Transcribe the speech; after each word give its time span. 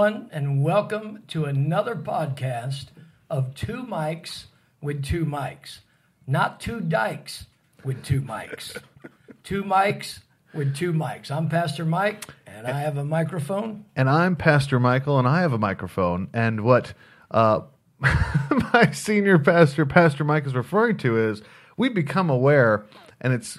Everyone, 0.00 0.30
and 0.32 0.64
welcome 0.64 1.24
to 1.28 1.44
another 1.44 1.94
podcast 1.94 2.86
of 3.28 3.54
Two 3.54 3.82
Mikes 3.82 4.46
with 4.80 5.04
Two 5.04 5.26
Mics. 5.26 5.80
Not 6.26 6.58
two 6.58 6.80
dykes 6.80 7.44
with 7.84 8.02
two 8.02 8.22
mics. 8.22 8.80
two 9.44 9.62
mikes 9.62 10.20
with 10.54 10.74
two 10.74 10.94
mics. 10.94 11.30
I'm 11.30 11.50
Pastor 11.50 11.84
Mike, 11.84 12.24
and 12.46 12.66
I 12.66 12.80
have 12.80 12.96
a 12.96 13.04
microphone. 13.04 13.84
And 13.94 14.08
I'm 14.08 14.36
Pastor 14.36 14.80
Michael, 14.80 15.18
and 15.18 15.28
I 15.28 15.42
have 15.42 15.52
a 15.52 15.58
microphone. 15.58 16.30
And 16.32 16.62
what 16.62 16.94
uh, 17.30 17.60
my 18.00 18.92
senior 18.94 19.38
pastor, 19.38 19.84
Pastor 19.84 20.24
Mike, 20.24 20.46
is 20.46 20.54
referring 20.54 20.96
to 20.98 21.18
is 21.18 21.42
we 21.76 21.90
become 21.90 22.30
aware, 22.30 22.86
and 23.20 23.34
it's 23.34 23.58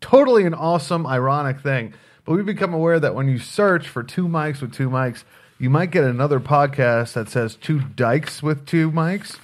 totally 0.00 0.46
an 0.46 0.54
awesome, 0.54 1.06
ironic 1.06 1.60
thing. 1.60 1.92
But 2.24 2.32
we 2.32 2.42
become 2.42 2.72
aware 2.72 2.98
that 2.98 3.14
when 3.14 3.28
you 3.28 3.38
search 3.38 3.86
for 3.86 4.02
two 4.02 4.26
mikes 4.26 4.62
with 4.62 4.72
two 4.72 4.88
mics, 4.88 5.22
you 5.58 5.70
might 5.70 5.90
get 5.90 6.04
another 6.04 6.40
podcast 6.40 7.14
that 7.14 7.28
says 7.28 7.56
two 7.56 7.80
dykes 7.80 8.42
with 8.42 8.66
two 8.66 8.90
mics. 8.90 9.38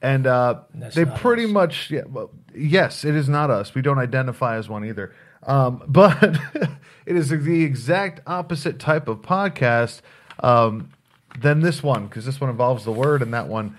And 0.00 0.26
uh, 0.26 0.62
they 0.74 1.04
pretty 1.04 1.44
us. 1.44 1.50
much, 1.50 1.90
yeah, 1.90 2.02
well, 2.08 2.30
yes, 2.54 3.04
it 3.04 3.14
is 3.14 3.28
not 3.28 3.50
us. 3.50 3.74
We 3.74 3.82
don't 3.82 3.98
identify 3.98 4.56
as 4.56 4.68
one 4.68 4.84
either. 4.84 5.14
Um, 5.44 5.82
but 5.88 6.38
it 7.06 7.16
is 7.16 7.28
the 7.28 7.62
exact 7.62 8.20
opposite 8.26 8.80
type 8.80 9.06
of 9.06 9.22
podcast 9.22 10.00
um, 10.40 10.90
than 11.38 11.60
this 11.60 11.82
one, 11.82 12.08
because 12.08 12.24
this 12.24 12.40
one 12.40 12.50
involves 12.50 12.84
the 12.84 12.92
word, 12.92 13.22
and 13.22 13.32
that 13.32 13.46
one, 13.46 13.78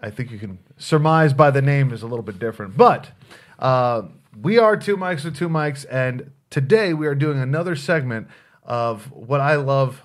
I 0.00 0.10
think 0.10 0.30
you 0.30 0.38
can 0.38 0.58
surmise 0.76 1.32
by 1.32 1.50
the 1.50 1.62
name, 1.62 1.92
is 1.92 2.02
a 2.02 2.06
little 2.06 2.22
bit 2.22 2.38
different. 2.38 2.76
But 2.76 3.10
uh, 3.58 4.02
we 4.40 4.58
are 4.58 4.76
two 4.76 4.96
mikes 4.96 5.24
with 5.24 5.36
two 5.36 5.48
mics, 5.48 5.84
and 5.90 6.30
today 6.50 6.94
we 6.94 7.08
are 7.08 7.16
doing 7.16 7.40
another 7.40 7.74
segment 7.74 8.28
of 8.62 9.10
what 9.10 9.40
I 9.40 9.56
love 9.56 10.02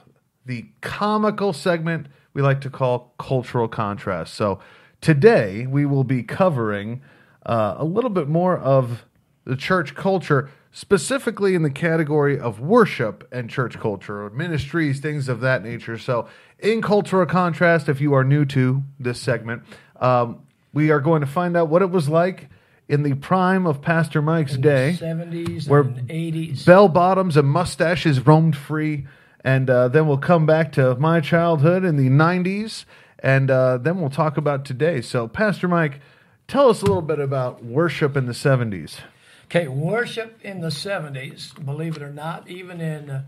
the 0.50 0.66
comical 0.82 1.54
segment 1.54 2.08
we 2.34 2.42
like 2.42 2.60
to 2.60 2.72
call 2.72 3.14
cultural 3.20 3.68
contrast. 3.68 4.34
So 4.34 4.60
today 5.00 5.68
we 5.68 5.86
will 5.86 6.04
be 6.04 6.24
covering 6.24 7.02
uh, 7.46 7.76
a 7.78 7.86
little 7.86 8.10
bit 8.10 8.28
more 8.28 8.58
of 8.58 9.06
the 9.46 9.56
church 9.56 9.94
culture, 9.94 10.50
specifically 10.72 11.54
in 11.54 11.62
the 11.62 11.70
category 11.70 12.40
of 12.40 12.60
worship 12.60 13.28
and 13.32 13.48
church 13.48 13.80
culture, 13.80 14.24
or 14.24 14.32
ministries, 14.32 15.00
things 15.00 15.30
of 15.30 15.40
that 15.42 15.64
nature. 15.64 16.00
So, 16.00 16.28
in 16.58 16.82
cultural 16.82 17.28
contrast, 17.28 17.88
if 17.88 18.02
you 18.02 18.14
are 18.14 18.24
new 18.24 18.44
to 18.46 18.84
this 19.00 19.20
segment, 19.20 19.64
um, 20.02 20.42
we 20.74 20.90
are 20.90 21.00
going 21.00 21.22
to 21.22 21.28
find 21.28 21.56
out 21.56 21.70
what 21.70 21.82
it 21.84 21.90
was 21.92 22.10
like 22.10 22.50
in 22.88 23.04
the 23.04 23.14
prime 23.14 23.66
of 23.68 23.82
Pastor 23.82 24.22
Mike's 24.22 24.58
day 24.58 24.98
70s 25.00 25.68
Where 25.70 25.82
and 25.82 26.10
80s. 26.10 26.66
bell 26.66 26.90
bottoms 26.90 27.38
and 27.38 27.48
mustaches 27.48 28.26
roamed 28.26 28.58
free. 28.58 29.06
And 29.44 29.70
uh, 29.70 29.88
then 29.88 30.08
we'll 30.08 30.18
come 30.18 30.46
back 30.46 30.72
to 30.74 30.96
my 30.96 31.22
childhood 31.22 31.84
in 31.84 31.96
the 31.96 32.10
90s. 32.10 32.86
And 33.20 33.52
uh, 33.52 33.78
then 33.78 34.00
we'll 34.00 34.10
talk 34.10 34.38
about 34.38 34.66
today. 34.66 35.02
So, 35.02 35.28
Pastor 35.28 35.68
Mike, 35.68 36.00
tell 36.48 36.70
us 36.70 36.82
a 36.82 36.86
little 36.86 37.02
bit 37.02 37.20
about 37.20 37.64
worship 37.64 38.16
in 38.16 38.26
the 38.26 38.34
70s. 38.34 38.98
Okay, 39.46 39.68
worship 39.68 40.40
in 40.44 40.62
the 40.62 40.68
70s, 40.68 41.54
believe 41.66 41.96
it 41.98 42.04
or 42.04 42.12
not, 42.12 42.48
even 42.48 42.80
in 42.80 43.10
uh, 43.10 43.24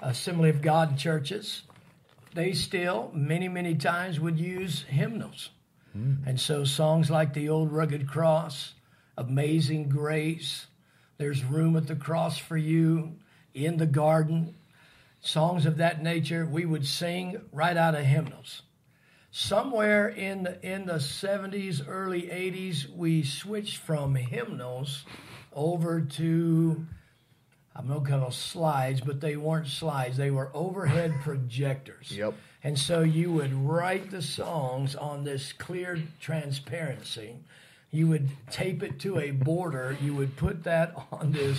Assembly 0.00 0.48
of 0.48 0.62
God 0.62 0.96
churches, 0.96 1.62
they 2.34 2.52
still, 2.52 3.10
many, 3.14 3.48
many 3.48 3.74
times, 3.74 4.18
would 4.18 4.38
use 4.38 4.82
hymnals. 4.84 5.50
And 6.26 6.40
so 6.40 6.64
songs 6.64 7.08
like 7.08 7.34
The 7.34 7.48
Old 7.48 7.70
Rugged 7.70 8.08
Cross, 8.08 8.72
Amazing 9.16 9.90
Grace, 9.90 10.66
There's 11.18 11.44
Room 11.44 11.76
at 11.76 11.86
the 11.86 11.94
Cross 11.94 12.38
for 12.38 12.56
You, 12.56 13.12
In 13.54 13.76
the 13.76 13.86
Garden, 13.86 14.56
songs 15.24 15.66
of 15.66 15.78
that 15.78 16.02
nature, 16.02 16.46
we 16.46 16.64
would 16.64 16.86
sing 16.86 17.40
right 17.50 17.76
out 17.76 17.94
of 17.94 18.04
hymnals. 18.04 18.62
Somewhere 19.30 20.08
in 20.08 20.44
the, 20.44 20.64
in 20.64 20.86
the 20.86 20.94
70s 20.94 21.82
early 21.88 22.22
80s 22.22 22.94
we 22.94 23.24
switched 23.24 23.78
from 23.78 24.14
hymnals 24.14 25.04
over 25.52 26.00
to 26.02 26.86
i'm 27.74 27.88
not 27.88 28.04
going 28.04 28.24
to 28.24 28.30
slides 28.30 29.00
but 29.00 29.20
they 29.20 29.36
weren't 29.36 29.66
slides. 29.66 30.16
They 30.16 30.30
were 30.30 30.50
overhead 30.54 31.14
projectors. 31.22 32.12
Yep. 32.12 32.34
and 32.62 32.78
so 32.78 33.00
you 33.00 33.32
would 33.32 33.52
write 33.52 34.12
the 34.12 34.22
songs 34.22 34.94
on 34.94 35.24
this 35.24 35.52
clear 35.52 36.00
transparency 36.20 37.34
you 37.94 38.06
would 38.08 38.28
tape 38.50 38.82
it 38.82 38.98
to 38.98 39.18
a 39.18 39.30
border 39.30 39.96
you 40.02 40.14
would 40.14 40.36
put 40.36 40.64
that 40.64 40.94
on 41.12 41.32
this 41.32 41.58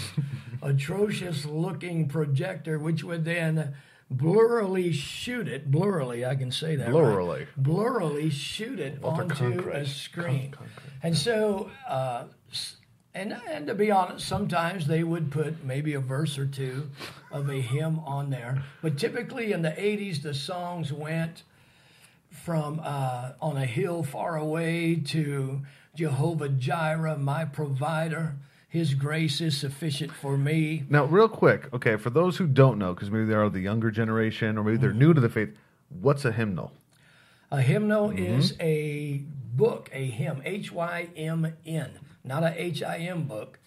atrocious 0.61 1.45
looking 1.45 2.07
projector 2.07 2.77
which 2.77 3.03
would 3.03 3.23
then 3.25 3.73
blurrily 4.13 4.93
shoot 4.93 5.47
it 5.47 5.71
blurrily 5.71 6.27
i 6.27 6.35
can 6.35 6.51
say 6.51 6.75
that 6.75 6.85
right 6.87 6.93
Blurrily. 6.93 7.47
blurrily 7.59 8.31
shoot 8.31 8.79
it 8.79 8.99
onto 9.03 9.33
a 9.33 9.51
concrete. 9.51 9.87
screen. 9.87 10.53
And 11.03 11.15
so, 11.15 11.69
uh, 11.87 12.23
and, 13.13 13.37
and 13.47 13.67
to 13.67 13.75
be 13.75 13.91
honest, 13.91 14.27
sometimes 14.27 14.87
they 14.87 15.03
would 15.03 15.31
put 15.31 15.63
maybe 15.63 15.93
a 15.93 15.99
verse 15.99 16.37
or 16.39 16.47
two 16.47 16.89
of 17.31 17.47
a 17.49 17.61
hymn 17.61 17.99
on 17.99 18.29
there. 18.31 18.63
But 18.81 18.97
typically 18.97 19.51
in 19.51 19.61
the 19.61 19.69
80s, 19.69 20.21
the 20.23 20.33
songs 20.33 20.91
went 20.91 21.43
from 22.31 22.81
uh, 22.83 23.33
On 23.39 23.55
a 23.55 23.65
Hill 23.65 24.01
Far 24.03 24.35
Away 24.37 24.95
to 25.07 25.61
Jehovah 25.95 26.49
Jireh, 26.49 27.17
my 27.17 27.45
provider. 27.45 28.35
His 28.67 28.93
grace 28.93 29.39
is 29.39 29.57
sufficient 29.57 30.11
for 30.11 30.37
me. 30.37 30.83
Now, 30.89 31.05
real 31.05 31.29
quick, 31.29 31.73
okay, 31.73 31.95
for 31.95 32.09
those 32.09 32.37
who 32.37 32.45
don't 32.47 32.77
know, 32.77 32.93
because 32.93 33.09
maybe 33.09 33.25
they 33.25 33.33
are 33.33 33.49
the 33.49 33.61
younger 33.61 33.89
generation 33.89 34.57
or 34.57 34.63
maybe 34.63 34.77
they're 34.77 34.91
new 34.93 35.13
to 35.13 35.21
the 35.21 35.29
faith, 35.29 35.55
what's 35.89 36.25
a 36.25 36.31
hymnal? 36.33 36.73
A 37.51 37.61
hymnal 37.61 38.09
Mm-hmm. 38.09 38.23
is 38.39 38.55
a 38.59 39.21
book, 39.55 39.89
a 39.93 40.05
hymn, 40.05 40.41
H 40.43 40.71
Y 40.73 41.07
M 41.15 41.53
N, 41.65 41.91
not 42.23 42.43
a 42.43 42.61
H 42.61 42.83
I 42.83 42.97
M 42.97 43.23
book. 43.23 43.59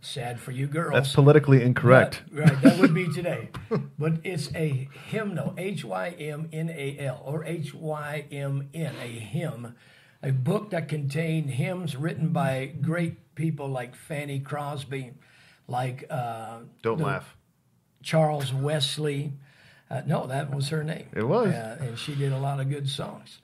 Sad 0.00 0.40
for 0.40 0.50
you 0.50 0.66
girls. 0.66 0.92
That's 0.94 1.14
politically 1.14 1.62
incorrect. 1.62 2.22
But- 2.32 2.40
right, 2.40 2.62
that 2.62 2.80
would 2.80 2.92
be 2.92 3.06
today. 3.14 3.50
but 3.98 4.14
it's 4.24 4.52
a 4.56 4.88
hymnal, 5.10 5.54
H 5.56 5.84
Y 5.84 6.08
M 6.18 6.48
N 6.52 6.70
A 6.70 6.98
L, 6.98 7.22
or 7.24 7.44
H 7.44 7.72
Y 7.72 8.24
M 8.32 8.68
N, 8.74 8.94
a 9.00 9.06
hymn, 9.06 9.76
a 10.22 10.30
book 10.30 10.70
that 10.70 10.88
contained 10.88 11.50
hymns 11.50 11.96
written 11.96 12.28
by 12.28 12.66
great 12.80 13.34
people 13.34 13.68
like 13.68 13.94
Fanny 13.94 14.40
Crosby, 14.40 15.12
like 15.66 16.04
uh, 16.10 16.58
don't 16.82 17.00
laugh. 17.00 17.36
Charles 18.02 18.52
Wesley. 18.52 19.32
Uh, 19.90 20.02
no, 20.06 20.26
that 20.26 20.54
was 20.54 20.68
her 20.70 20.82
name. 20.82 21.06
It 21.14 21.24
was. 21.24 21.52
Uh, 21.52 21.76
and 21.80 21.98
she 21.98 22.14
did 22.14 22.32
a 22.32 22.38
lot 22.38 22.60
of 22.60 22.70
good 22.70 22.88
songs. 22.88 23.38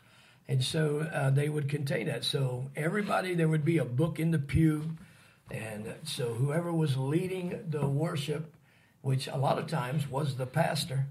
And 0.49 0.65
so 0.65 1.01
uh, 1.13 1.31
they 1.31 1.49
would 1.49 1.69
contain 1.69 2.07
that. 2.07 2.25
So 2.25 2.71
everybody, 2.75 3.35
there 3.35 3.49
would 3.49 3.65
be 3.65 3.79
a 3.79 3.85
book 3.85 4.19
in 4.19 4.31
the 4.31 4.39
pew. 4.39 4.97
And 5.51 5.95
so 6.05 6.35
whoever 6.35 6.73
was 6.73 6.97
leading 6.97 7.65
the 7.69 7.87
worship, 7.87 8.55
which 9.03 9.29
a 9.29 9.37
lot 9.37 9.59
of 9.59 9.67
times 9.67 10.09
was 10.09 10.37
the 10.37 10.47
pastor, 10.47 11.07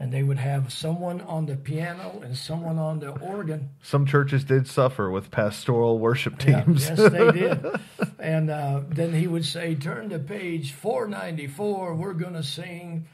and 0.00 0.10
they 0.12 0.22
would 0.22 0.38
have 0.38 0.72
someone 0.72 1.20
on 1.20 1.44
the 1.46 1.54
piano 1.56 2.20
and 2.24 2.36
someone 2.36 2.78
on 2.78 2.98
the 3.00 3.10
organ. 3.10 3.68
Some 3.82 4.06
churches 4.06 4.42
did 4.44 4.66
suffer 4.66 5.10
with 5.10 5.30
pastoral 5.30 5.98
worship 5.98 6.42
Yeah, 6.44 6.62
teams. 6.64 6.88
yes, 6.88 6.98
they 7.10 7.30
did. 7.30 7.66
And 8.18 8.50
uh, 8.50 8.82
then 8.86 9.14
he 9.14 9.26
would 9.26 9.44
say, 9.46 9.74
Turn 9.74 10.10
to 10.10 10.18
page 10.18 10.72
494. 10.72 11.94
We're 11.94 12.12
going 12.12 12.34
to 12.34 12.42
sing 12.42 13.06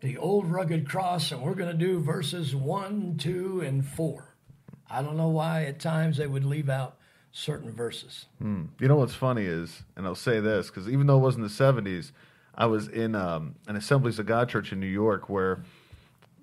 the 0.00 0.16
old 0.18 0.50
rugged 0.50 0.88
cross, 0.88 1.30
and 1.32 1.42
we're 1.42 1.54
going 1.54 1.70
to 1.70 1.78
do 1.86 2.00
verses 2.00 2.54
1, 2.54 3.18
2, 3.18 3.60
and 3.60 3.86
4. 3.86 4.24
I 4.90 5.02
don't 5.02 5.16
know 5.16 5.28
why 5.28 5.64
at 5.66 5.78
times 5.78 6.16
they 6.16 6.26
would 6.26 6.44
leave 6.44 6.68
out 6.68 6.96
certain 7.32 7.70
verses. 7.72 8.26
You 8.40 8.68
know 8.80 8.96
what's 8.96 9.14
funny 9.14 9.44
is, 9.44 9.82
and 9.96 10.06
I'll 10.06 10.14
say 10.16 10.40
this 10.40 10.68
because 10.70 10.88
even 10.88 11.06
though 11.06 11.18
it 11.18 11.22
wasn't 11.22 11.44
the 11.44 11.64
'70s, 11.64 12.12
I 12.54 12.66
was 12.66 12.88
in 12.88 13.14
um, 13.14 13.56
an 13.68 13.76
Assemblies 13.76 14.18
of 14.18 14.26
God 14.26 14.48
church 14.48 14.72
in 14.72 14.80
New 14.80 14.86
York 14.86 15.28
where 15.28 15.62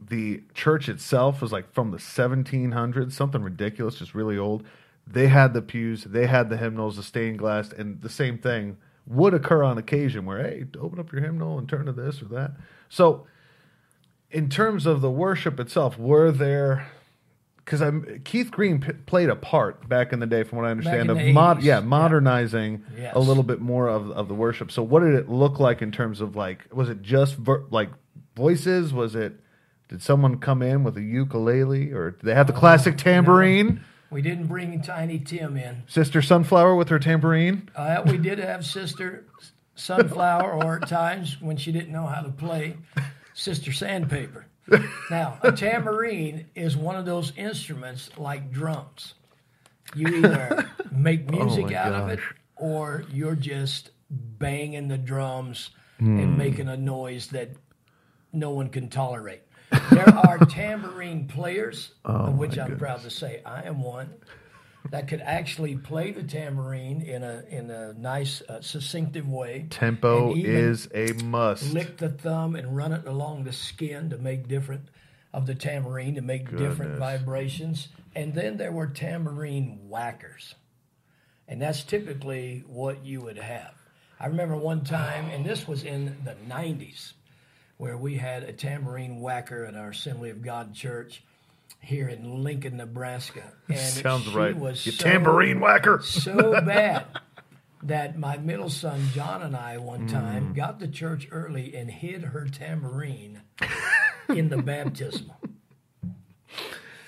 the 0.09 0.43
church 0.53 0.89
itself 0.89 1.41
was 1.41 1.51
like 1.51 1.71
from 1.73 1.91
the 1.91 1.97
1700s, 1.97 3.11
something 3.13 3.41
ridiculous, 3.41 3.95
just 3.95 4.15
really 4.15 4.37
old. 4.37 4.63
They 5.05 5.27
had 5.27 5.53
the 5.53 5.61
pews, 5.61 6.03
they 6.05 6.27
had 6.27 6.49
the 6.49 6.57
hymnals, 6.57 6.95
the 6.95 7.03
stained 7.03 7.39
glass, 7.39 7.71
and 7.71 8.01
the 8.01 8.09
same 8.09 8.37
thing 8.37 8.77
would 9.05 9.33
occur 9.33 9.63
on 9.63 9.77
occasion 9.77 10.25
where, 10.25 10.41
hey, 10.41 10.65
open 10.79 10.99
up 10.99 11.11
your 11.11 11.21
hymnal 11.21 11.57
and 11.59 11.67
turn 11.67 11.85
to 11.85 11.91
this 11.91 12.21
or 12.21 12.25
that. 12.25 12.51
So, 12.89 13.27
in 14.31 14.49
terms 14.49 14.85
of 14.85 15.01
the 15.01 15.11
worship 15.11 15.59
itself, 15.59 15.97
were 15.99 16.31
there 16.31 16.87
because 17.57 17.81
I'm 17.81 18.21
Keith 18.25 18.51
Green 18.51 18.81
p- 18.81 18.91
played 19.05 19.29
a 19.29 19.35
part 19.35 19.87
back 19.87 20.11
in 20.11 20.19
the 20.19 20.25
day, 20.25 20.43
from 20.43 20.57
what 20.57 20.65
I 20.67 20.71
understand, 20.71 21.09
of 21.09 21.17
mod, 21.33 21.59
80s, 21.59 21.63
yeah, 21.63 21.75
yeah. 21.75 21.79
modernizing 21.81 22.83
Yes. 22.97 23.13
a 23.15 23.19
little 23.19 23.43
bit 23.43 23.61
more 23.61 23.87
of 23.87 24.09
of 24.11 24.27
the 24.27 24.33
worship. 24.33 24.71
So, 24.71 24.83
what 24.83 25.01
did 25.01 25.13
it 25.15 25.29
look 25.29 25.59
like 25.59 25.81
in 25.81 25.91
terms 25.91 26.19
of 26.21 26.35
like, 26.35 26.65
was 26.73 26.89
it 26.89 27.01
just 27.01 27.35
ver- 27.35 27.65
like 27.71 27.89
voices? 28.35 28.93
Was 28.93 29.15
it 29.15 29.33
did 29.89 30.01
someone 30.01 30.39
come 30.39 30.61
in 30.61 30.83
with 30.83 30.97
a 30.97 31.01
ukulele, 31.01 31.91
or 31.91 32.11
did 32.11 32.21
they 32.21 32.33
have 32.33 32.47
the 32.47 32.53
classic 32.53 32.97
tambourine? 32.97 33.83
We 34.09 34.21
didn't 34.21 34.47
bring 34.47 34.81
Tiny 34.81 35.19
Tim 35.19 35.57
in. 35.57 35.83
Sister 35.87 36.21
Sunflower 36.21 36.75
with 36.75 36.89
her 36.89 36.99
tambourine. 36.99 37.69
Uh, 37.75 38.03
we 38.05 38.17
did 38.17 38.37
have 38.39 38.65
Sister 38.65 39.25
Sunflower, 39.75 40.51
or 40.51 40.77
at 40.81 40.87
times 40.87 41.41
when 41.41 41.57
she 41.57 41.71
didn't 41.71 41.91
know 41.91 42.05
how 42.05 42.21
to 42.21 42.29
play, 42.29 42.77
Sister 43.33 43.71
Sandpaper. 43.71 44.45
now, 45.09 45.39
a 45.41 45.51
tambourine 45.51 46.45
is 46.55 46.77
one 46.77 46.95
of 46.95 47.05
those 47.05 47.33
instruments 47.35 48.09
like 48.17 48.51
drums. 48.51 49.15
You 49.95 50.07
either 50.07 50.69
make 50.91 51.29
music 51.29 51.65
my 51.65 51.75
out 51.75 51.93
of 51.93 52.09
it 52.09 52.19
or 52.55 53.03
you're 53.11 53.35
just 53.35 53.91
banging 54.09 54.87
the 54.87 54.97
drums 54.97 55.71
and 55.99 56.37
making 56.37 56.67
a 56.67 56.75
noise 56.75 57.27
that 57.27 57.49
no 58.33 58.49
one 58.49 58.67
can 58.67 58.89
tolerate. 58.89 59.41
There 59.91 60.09
are 60.09 60.39
tambourine 60.39 61.27
players, 61.27 61.91
of 62.05 62.37
which 62.37 62.57
I'm 62.57 62.77
proud 62.77 63.01
to 63.01 63.09
say 63.09 63.41
I 63.45 63.63
am 63.63 63.81
one, 63.81 64.13
that 64.89 65.07
could 65.07 65.21
actually 65.21 65.75
play 65.77 66.11
the 66.11 66.23
tambourine 66.23 67.01
in 67.01 67.23
a 67.23 67.43
in 67.49 67.71
a 67.71 67.93
nice, 67.93 68.41
uh, 68.47 68.59
succinctive 68.59 69.27
way. 69.27 69.67
Tempo 69.69 70.35
is 70.35 70.89
a 70.93 71.13
must. 71.23 71.73
lick 71.73 71.97
the 71.97 72.09
thumb 72.09 72.55
and 72.55 72.75
run 72.75 72.91
it 72.91 73.07
along 73.07 73.43
the 73.43 73.53
skin 73.53 74.09
to 74.09 74.17
make 74.17 74.47
different 74.47 74.89
of 75.33 75.47
the 75.47 75.55
tambourine 75.55 76.15
to 76.15 76.21
make 76.21 76.55
different 76.55 76.99
vibrations. 76.99 77.89
And 78.15 78.35
then 78.35 78.57
there 78.57 78.71
were 78.71 78.87
tambourine 78.87 79.79
whackers. 79.89 80.55
And 81.47 81.61
that's 81.61 81.83
typically 81.83 82.63
what 82.67 83.03
you 83.03 83.21
would 83.21 83.39
have. 83.39 83.73
I 84.19 84.27
remember 84.27 84.55
one 84.55 84.83
time, 84.83 85.29
and 85.31 85.43
this 85.43 85.67
was 85.67 85.83
in 85.83 86.17
the 86.23 86.35
90s, 86.47 87.13
where 87.83 87.97
we 87.97 88.15
had 88.15 88.43
a 88.43 88.53
tambourine 88.53 89.19
whacker 89.19 89.65
at 89.65 89.75
our 89.75 89.89
Assembly 89.89 90.29
of 90.29 90.41
God 90.41 90.73
church 90.73 91.21
here 91.81 92.07
in 92.07 92.41
Lincoln, 92.41 92.77
Nebraska. 92.77 93.43
And 93.67 93.77
Sounds 93.77 94.23
she 94.23 94.33
right. 94.33 94.55
Was 94.57 94.85
You 94.85 94.93
so- 94.93 95.03
tambourine 95.03 95.59
whacker. 95.59 95.99
so 96.01 96.61
bad 96.61 97.03
that 97.83 98.17
my 98.17 98.37
middle 98.37 98.69
son 98.69 99.09
John 99.13 99.41
and 99.41 99.53
I 99.53 99.79
one 99.79 100.07
Mm. 100.07 100.11
time 100.11 100.53
got 100.53 100.79
to 100.79 100.87
church 100.87 101.27
early 101.29 101.75
and 101.75 101.91
hid 101.91 102.23
her 102.23 102.47
tambourine 102.47 103.41
in 104.29 104.47
the 104.47 104.61
baptismal. 104.61 105.35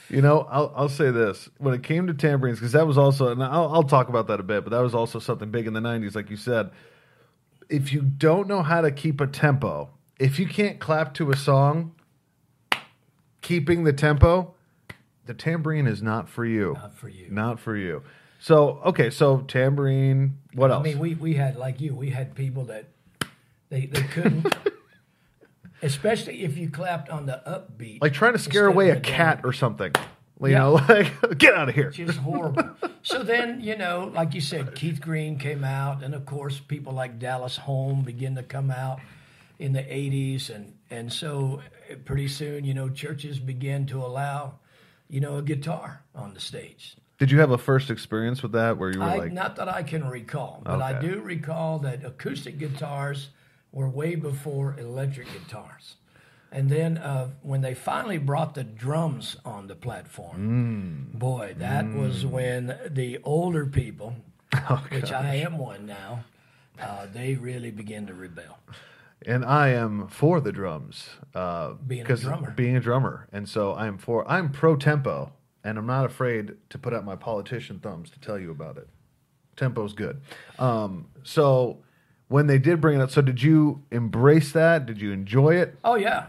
You 0.09 0.21
know, 0.21 0.45
I'll, 0.51 0.73
I'll 0.75 0.89
say 0.89 1.09
this 1.09 1.47
when 1.57 1.73
it 1.73 1.83
came 1.83 2.07
to 2.07 2.13
tambourines, 2.13 2.59
because 2.59 2.73
that 2.73 2.85
was 2.85 2.97
also, 2.97 3.29
and 3.31 3.41
I'll, 3.41 3.73
I'll 3.73 3.83
talk 3.83 4.09
about 4.09 4.27
that 4.27 4.41
a 4.41 4.43
bit, 4.43 4.65
but 4.65 4.71
that 4.71 4.81
was 4.81 4.93
also 4.93 5.19
something 5.19 5.49
big 5.51 5.67
in 5.67 5.73
the 5.73 5.79
90s, 5.79 6.15
like 6.15 6.29
you 6.29 6.35
said. 6.37 6.71
If 7.69 7.93
you 7.93 8.01
don't 8.01 8.49
know 8.49 8.61
how 8.61 8.81
to 8.81 8.91
keep 8.91 9.21
a 9.21 9.27
tempo, 9.27 9.89
if 10.19 10.39
you 10.39 10.47
can't 10.47 10.79
clap 10.79 11.13
to 11.15 11.31
a 11.31 11.35
song, 11.35 11.93
keeping 13.41 13.83
the 13.83 13.93
tempo, 13.93 14.53
the 15.25 15.33
tambourine 15.33 15.87
is 15.87 16.01
not 16.01 16.29
for 16.29 16.45
you. 16.45 16.73
Not 16.73 16.95
for 16.95 17.09
you. 17.09 17.27
Not 17.29 17.59
for 17.59 17.75
you. 17.75 18.03
So, 18.39 18.79
okay, 18.85 19.09
so 19.09 19.39
tambourine, 19.41 20.37
what 20.53 20.71
else? 20.71 20.81
I 20.81 20.83
mean, 20.83 20.99
we, 20.99 21.15
we 21.15 21.33
had 21.33 21.55
like 21.55 21.81
you, 21.81 21.95
we 21.95 22.09
had 22.11 22.35
people 22.35 22.65
that 22.65 22.85
they 23.69 23.87
they 23.87 24.03
couldn't, 24.03 24.55
especially 25.81 26.43
if 26.43 26.57
you 26.57 26.69
clapped 26.69 27.09
on 27.09 27.25
the 27.25 27.41
upbeat, 27.47 28.01
like 28.01 28.13
trying 28.13 28.33
to 28.33 28.39
scare 28.39 28.67
away 28.67 28.89
a 28.91 28.99
cat 28.99 29.37
down. 29.41 29.49
or 29.49 29.53
something. 29.53 29.91
You 30.41 30.49
Yeah. 30.49 30.59
know, 30.59 30.73
like, 30.89 31.37
get 31.37 31.53
out 31.55 31.69
of 31.69 31.75
here. 31.75 31.89
just 31.91 32.19
horrible. 32.19 32.69
so 33.01 33.23
then, 33.23 33.61
you 33.61 33.77
know, 33.77 34.11
like 34.13 34.33
you 34.35 34.41
said, 34.41 34.75
Keith 34.75 34.99
Green 35.01 35.39
came 35.39 35.63
out, 35.63 36.03
and 36.03 36.13
of 36.13 36.25
course, 36.25 36.59
people 36.59 36.93
like 36.93 37.17
Dallas 37.19 37.55
Holm 37.57 38.03
begin 38.03 38.35
to 38.35 38.43
come 38.43 38.69
out 38.69 38.99
in 39.59 39.73
the 39.73 39.81
'80s, 39.83 40.49
and 40.49 40.73
and 40.89 41.11
so 41.11 41.61
pretty 42.05 42.27
soon, 42.27 42.63
you 42.65 42.73
know, 42.73 42.89
churches 42.89 43.39
began 43.39 43.85
to 43.87 44.03
allow, 44.03 44.55
you 45.09 45.19
know, 45.19 45.37
a 45.37 45.41
guitar 45.41 46.03
on 46.13 46.33
the 46.33 46.39
stage. 46.39 46.95
Did 47.17 47.31
you 47.31 47.39
have 47.39 47.51
a 47.51 47.57
first 47.57 47.89
experience 47.89 48.43
with 48.43 48.51
that 48.51 48.77
where 48.77 48.91
you 48.91 48.99
were 48.99 49.05
I, 49.05 49.17
like, 49.17 49.31
not 49.31 49.55
that 49.55 49.69
I 49.69 49.83
can 49.83 50.05
recall, 50.07 50.61
but 50.65 50.81
I 50.81 50.99
do 50.99 51.21
recall 51.21 51.79
that 51.79 52.03
acoustic 52.03 52.57
guitars 52.57 53.29
were 53.71 53.87
way 53.87 54.15
before 54.15 54.75
electric 54.77 55.27
guitars. 55.31 55.95
And 56.51 56.69
then 56.69 56.97
uh, 56.97 57.31
when 57.41 57.61
they 57.61 57.73
finally 57.73 58.17
brought 58.17 58.53
the 58.55 58.63
drums 58.63 59.35
on 59.45 59.67
the 59.67 59.75
platform, 59.75 61.09
Mm. 61.13 61.19
boy, 61.19 61.55
that 61.57 61.85
was 61.93 62.25
when 62.25 62.77
the 62.89 63.19
older 63.23 63.65
people, 63.65 64.15
Oh, 64.69 64.83
which 64.89 65.11
I 65.11 65.35
am 65.35 65.57
one 65.57 65.85
now, 65.85 66.23
uh, 66.81 67.07
they 67.13 67.35
really 67.35 67.71
began 67.71 68.07
to 68.07 68.13
rebel. 68.13 68.57
And 69.25 69.45
I 69.45 69.69
am 69.69 70.07
for 70.07 70.41
the 70.41 70.51
drums. 70.51 71.09
Uh, 71.33 71.73
Being 71.85 72.09
a 72.09 72.15
drummer. 72.15 72.51
Being 72.51 72.77
a 72.77 72.79
drummer. 72.79 73.27
And 73.31 73.47
so 73.47 73.73
I'm 73.75 73.97
for, 73.97 74.29
I'm 74.29 74.51
pro 74.51 74.75
tempo, 74.75 75.33
and 75.63 75.77
I'm 75.77 75.87
not 75.87 76.05
afraid 76.05 76.53
to 76.69 76.77
put 76.77 76.93
out 76.93 77.05
my 77.05 77.15
politician 77.15 77.79
thumbs 77.79 78.09
to 78.11 78.19
tell 78.19 78.39
you 78.39 78.51
about 78.51 78.77
it. 78.77 78.87
Tempo's 79.55 79.93
good. 79.93 80.21
Um, 80.59 81.07
so 81.23 81.79
when 82.27 82.47
they 82.47 82.57
did 82.57 82.81
bring 82.81 82.99
it 82.99 83.01
up, 83.01 83.11
so 83.11 83.21
did 83.21 83.41
you 83.41 83.83
embrace 83.91 84.51
that? 84.51 84.85
Did 84.85 84.99
you 84.99 85.11
enjoy 85.11 85.55
it? 85.55 85.77
Oh 85.83 85.95
yeah, 85.95 86.27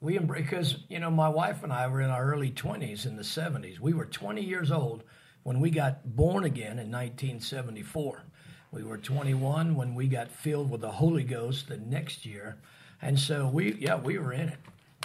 we 0.00 0.16
embrace 0.16 0.44
because 0.44 0.76
you 0.88 1.00
know 1.00 1.10
my 1.10 1.28
wife 1.28 1.62
and 1.64 1.72
I 1.72 1.88
were 1.88 2.00
in 2.00 2.10
our 2.10 2.24
early 2.24 2.50
twenties 2.50 3.04
in 3.04 3.16
the 3.16 3.24
seventies. 3.24 3.80
We 3.80 3.92
were 3.92 4.06
twenty 4.06 4.42
years 4.44 4.70
old 4.70 5.02
when 5.42 5.60
we 5.60 5.70
got 5.70 6.14
born 6.14 6.44
again 6.44 6.78
in 6.78 6.90
1974. 6.90 8.24
We 8.70 8.82
were 8.82 8.98
21 8.98 9.74
when 9.74 9.94
we 9.94 10.06
got 10.08 10.30
filled 10.30 10.70
with 10.70 10.82
the 10.82 10.90
Holy 10.92 11.22
Ghost 11.24 11.68
the 11.68 11.78
next 11.78 12.26
year, 12.26 12.56
and 13.00 13.18
so 13.18 13.48
we 13.48 13.74
yeah 13.74 13.96
we 13.96 14.18
were 14.18 14.32
in 14.32 14.48
it. 14.50 14.58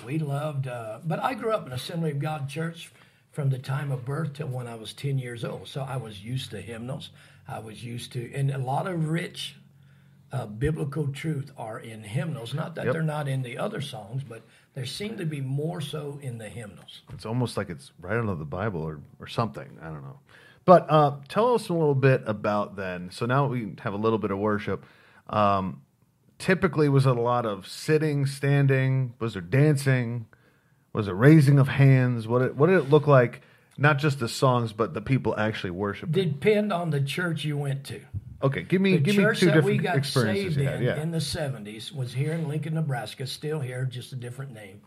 We 0.05 0.19
loved, 0.19 0.67
uh, 0.67 0.99
but 1.05 1.19
I 1.19 1.33
grew 1.33 1.51
up 1.51 1.65
in 1.65 1.71
Assembly 1.71 2.11
of 2.11 2.19
God 2.19 2.49
Church 2.49 2.91
from 3.31 3.49
the 3.49 3.59
time 3.59 3.91
of 3.91 4.03
birth 4.05 4.33
till 4.33 4.47
when 4.47 4.67
I 4.67 4.75
was 4.75 4.91
10 4.93 5.17
years 5.17 5.43
old. 5.45 5.67
So 5.67 5.81
I 5.81 5.97
was 5.97 6.23
used 6.23 6.51
to 6.51 6.61
hymnals. 6.61 7.09
I 7.47 7.59
was 7.59 7.83
used 7.83 8.11
to, 8.13 8.33
and 8.33 8.51
a 8.51 8.57
lot 8.57 8.85
of 8.87 9.09
rich 9.09 9.55
uh, 10.31 10.45
biblical 10.47 11.07
truth 11.07 11.51
are 11.57 11.79
in 11.79 12.03
hymnals. 12.03 12.53
Not 12.53 12.75
that 12.75 12.85
Yep. 12.85 12.93
they're 12.93 13.03
not 13.03 13.27
in 13.27 13.43
the 13.43 13.57
other 13.57 13.81
songs, 13.81 14.23
but 14.23 14.41
there 14.73 14.85
seem 14.85 15.17
to 15.17 15.25
be 15.25 15.41
more 15.41 15.79
so 15.79 16.19
in 16.21 16.37
the 16.37 16.49
hymnals. 16.49 17.01
It's 17.13 17.25
almost 17.25 17.55
like 17.55 17.69
it's 17.69 17.91
right 17.99 18.17
out 18.17 18.27
of 18.27 18.39
the 18.39 18.45
Bible 18.45 18.81
or, 18.81 18.99
or 19.19 19.27
something. 19.27 19.77
I 19.81 19.85
don't 19.85 20.03
know. 20.03 20.19
But 20.65 20.89
uh, 20.89 21.17
tell 21.27 21.53
us 21.53 21.69
a 21.69 21.73
little 21.73 21.95
bit 21.95 22.23
about 22.25 22.75
then. 22.75 23.09
So 23.11 23.25
now 23.25 23.47
we 23.47 23.73
have 23.79 23.93
a 23.93 23.97
little 23.97 24.19
bit 24.19 24.31
of 24.31 24.37
worship. 24.39 24.85
Um, 25.27 25.81
typically, 26.39 26.89
was 26.89 27.05
it 27.05 27.17
a 27.17 27.21
lot 27.21 27.45
of 27.45 27.67
sitting, 27.67 28.25
standing? 28.25 29.13
Was 29.19 29.33
there 29.33 29.41
dancing? 29.41 30.27
Was 30.93 31.07
it 31.07 31.13
raising 31.13 31.59
of 31.59 31.67
hands? 31.67 32.27
What 32.27 32.41
it, 32.41 32.55
what 32.55 32.67
did 32.67 32.77
it 32.77 32.89
look 32.89 33.07
like? 33.07 33.41
Not 33.77 33.97
just 33.97 34.19
the 34.19 34.29
songs, 34.29 34.71
but 34.71 34.93
the 34.93 35.01
people 35.01 35.35
actually 35.37 35.71
worshiping. 35.71 36.11
Depend 36.11 36.71
on 36.71 36.91
the 36.91 37.01
church 37.01 37.43
you 37.43 37.57
went 37.57 37.83
to. 37.85 38.01
Okay, 38.43 38.63
give 38.63 38.81
me 38.81 38.93
The 38.93 38.99
give 38.99 39.17
me 39.17 39.23
church 39.23 39.39
two 39.39 39.45
that 39.47 39.63
we 39.63 39.77
different 39.77 39.83
got 39.83 39.97
experiences 39.97 40.55
saved 40.55 40.67
had. 40.67 40.75
in 40.81 40.83
Yeah, 40.83 41.01
in 41.01 41.11
the 41.11 41.17
70s 41.17 41.93
was 41.93 42.13
here 42.13 42.33
in 42.33 42.47
Lincoln, 42.47 42.75
Nebraska, 42.75 43.25
still 43.25 43.59
here, 43.59 43.85
just 43.85 44.11
a 44.11 44.15
different 44.15 44.53
name. 44.53 44.81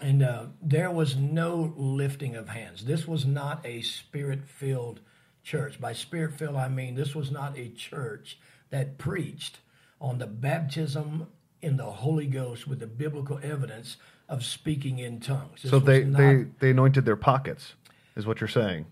And 0.00 0.22
uh, 0.22 0.46
there 0.62 0.90
was 0.90 1.16
no 1.16 1.72
lifting 1.76 2.36
of 2.36 2.48
hands. 2.48 2.84
This 2.84 3.06
was 3.08 3.26
not 3.26 3.64
a 3.64 3.82
spirit 3.82 4.46
filled 4.46 5.00
church. 5.42 5.80
By 5.80 5.92
spirit 5.92 6.34
filled, 6.34 6.56
I 6.56 6.68
mean 6.68 6.94
this 6.94 7.14
was 7.14 7.30
not 7.30 7.58
a 7.58 7.68
church 7.70 8.38
that 8.70 8.98
preached 8.98 9.58
on 10.00 10.18
the 10.18 10.26
baptism 10.26 11.26
in 11.60 11.76
the 11.76 11.84
Holy 11.84 12.26
Ghost 12.26 12.68
with 12.68 12.78
the 12.78 12.86
biblical 12.86 13.40
evidence 13.42 13.96
of 14.28 14.44
speaking 14.44 14.98
in 14.98 15.20
tongues. 15.20 15.62
This 15.62 15.70
so 15.70 15.78
they, 15.78 16.04
not- 16.04 16.18
they 16.18 16.46
they 16.60 16.70
anointed 16.70 17.04
their 17.04 17.16
pockets, 17.16 17.74
is 18.14 18.26
what 18.26 18.40
you're 18.40 18.48
saying. 18.48 18.86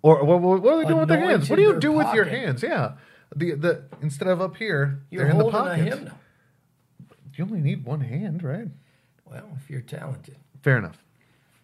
Or 0.00 0.24
what, 0.24 0.40
what 0.40 0.72
are 0.72 0.78
they 0.82 0.88
doing 0.88 1.00
with 1.00 1.08
their 1.08 1.20
hands? 1.20 1.48
What 1.48 1.56
do 1.56 1.62
you 1.62 1.78
do 1.78 1.90
their 1.90 1.98
with 1.98 2.14
your 2.14 2.24
hands? 2.24 2.62
Yeah, 2.62 2.94
the 3.36 3.52
the 3.52 3.84
instead 4.00 4.28
of 4.28 4.40
up 4.40 4.56
here, 4.56 5.02
you're 5.10 5.24
they're 5.24 5.32
in 5.32 5.38
the 5.38 5.50
pockets. 5.50 6.10
You 7.36 7.44
only 7.44 7.60
need 7.60 7.84
one 7.84 8.00
hand, 8.00 8.42
right? 8.42 8.68
Well, 9.32 9.58
if 9.62 9.70
you're 9.70 9.80
talented. 9.80 10.36
Fair 10.62 10.78
enough. 10.78 11.02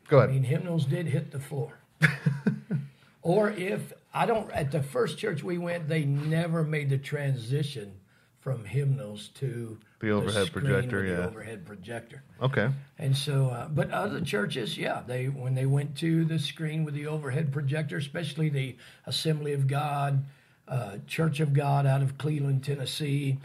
Go 0.08 0.18
ahead. 0.18 0.30
I 0.30 0.32
mean, 0.32 0.42
hymnals 0.42 0.87
did 0.87 1.06
hit 1.06 1.30
the 1.30 1.40
floor. 1.40 1.78
or 3.22 3.50
if 3.50 3.92
I 4.14 4.25
don't, 4.25 4.50
at 4.52 4.72
the 4.72 4.82
first 4.82 5.18
church 5.18 5.42
we 5.42 5.58
went, 5.58 5.88
they 5.88 6.04
never 6.04 6.64
made 6.64 6.88
the 6.88 6.98
transition 6.98 7.92
from 8.40 8.64
hymnals 8.64 9.28
to 9.34 9.78
The 10.00 10.10
overhead 10.10 10.46
screen 10.46 10.64
projector, 10.64 11.02
the 11.02 11.20
yeah. 11.20 11.26
overhead 11.26 11.66
projector. 11.66 12.22
Okay. 12.40 12.70
And 12.98 13.14
so, 13.14 13.48
uh, 13.48 13.68
but 13.68 13.90
other 13.90 14.22
churches, 14.22 14.78
yeah, 14.78 15.02
they 15.06 15.26
when 15.26 15.54
they 15.54 15.66
went 15.66 15.96
to 15.98 16.25
the 16.25 16.38
screen 16.38 16.84
with 16.84 16.94
the 16.94 17.06
overhead 17.06 17.52
projector, 17.52 17.98
especially 17.98 18.48
the 18.48 18.76
Assembly 19.04 19.52
of 19.52 19.66
God, 19.66 20.25
uh, 20.66 20.98
Church 21.06 21.40
of 21.40 21.52
God 21.52 21.84
out 21.84 22.00
of 22.00 22.16
Cleveland, 22.16 22.64
Tennessee, 22.64 23.38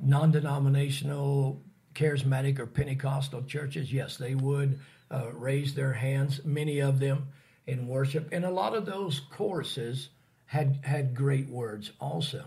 non-denominational, 0.00 1.60
charismatic 1.98 2.58
or 2.58 2.66
Pentecostal 2.66 3.42
churches, 3.42 3.92
yes, 3.92 4.16
they 4.16 4.34
would 4.34 4.78
uh, 5.10 5.32
raise 5.32 5.74
their 5.74 5.92
hands. 5.92 6.40
Many 6.44 6.78
of 6.78 7.00
them 7.00 7.28
in 7.66 7.88
worship, 7.88 8.28
and 8.32 8.44
a 8.44 8.50
lot 8.50 8.74
of 8.74 8.86
those 8.86 9.20
choruses 9.32 10.10
had 10.46 10.78
had 10.82 11.14
great 11.14 11.46
words 11.50 11.92
also. 12.00 12.42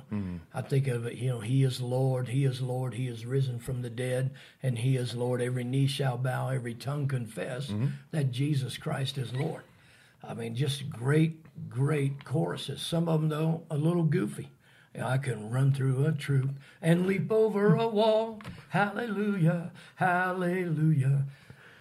I 0.56 0.62
think 0.62 0.88
of 0.88 1.06
it, 1.06 1.18
you 1.18 1.30
know, 1.30 1.40
He 1.40 1.64
is 1.64 1.80
Lord, 1.82 2.28
He 2.30 2.46
is 2.46 2.60
Lord, 2.60 2.96
He 2.96 3.08
is 3.08 3.28
risen 3.28 3.60
from 3.60 3.84
the 3.84 3.92
dead, 3.92 4.32
and 4.64 4.80
He 4.80 4.98
is 4.98 5.14
Lord. 5.14 5.40
Every 5.42 5.64
knee 5.64 5.86
shall 5.86 6.18
bow, 6.18 6.50
every 6.50 6.74
tongue 6.74 7.08
confess 7.08 7.72
that 8.10 8.32
Jesus 8.32 8.78
Christ 8.78 9.20
is 9.20 9.34
Lord. 9.34 9.62
I 10.24 10.34
mean, 10.34 10.56
just 10.56 10.90
great, 10.90 11.46
great 11.70 12.24
choruses. 12.26 12.82
Some 12.82 13.08
of 13.08 13.22
them, 13.22 13.30
though, 13.30 13.64
a 13.70 13.78
little 13.78 14.04
goofy. 14.04 14.50
I 15.00 15.18
can 15.18 15.50
run 15.50 15.74
through 15.74 16.06
a 16.06 16.12
troop 16.12 16.52
and 16.82 17.06
leap 17.06 17.32
over 17.32 17.76
a 17.76 17.88
wall. 17.88 18.42
Hallelujah, 18.70 19.72
hallelujah. 19.96 21.26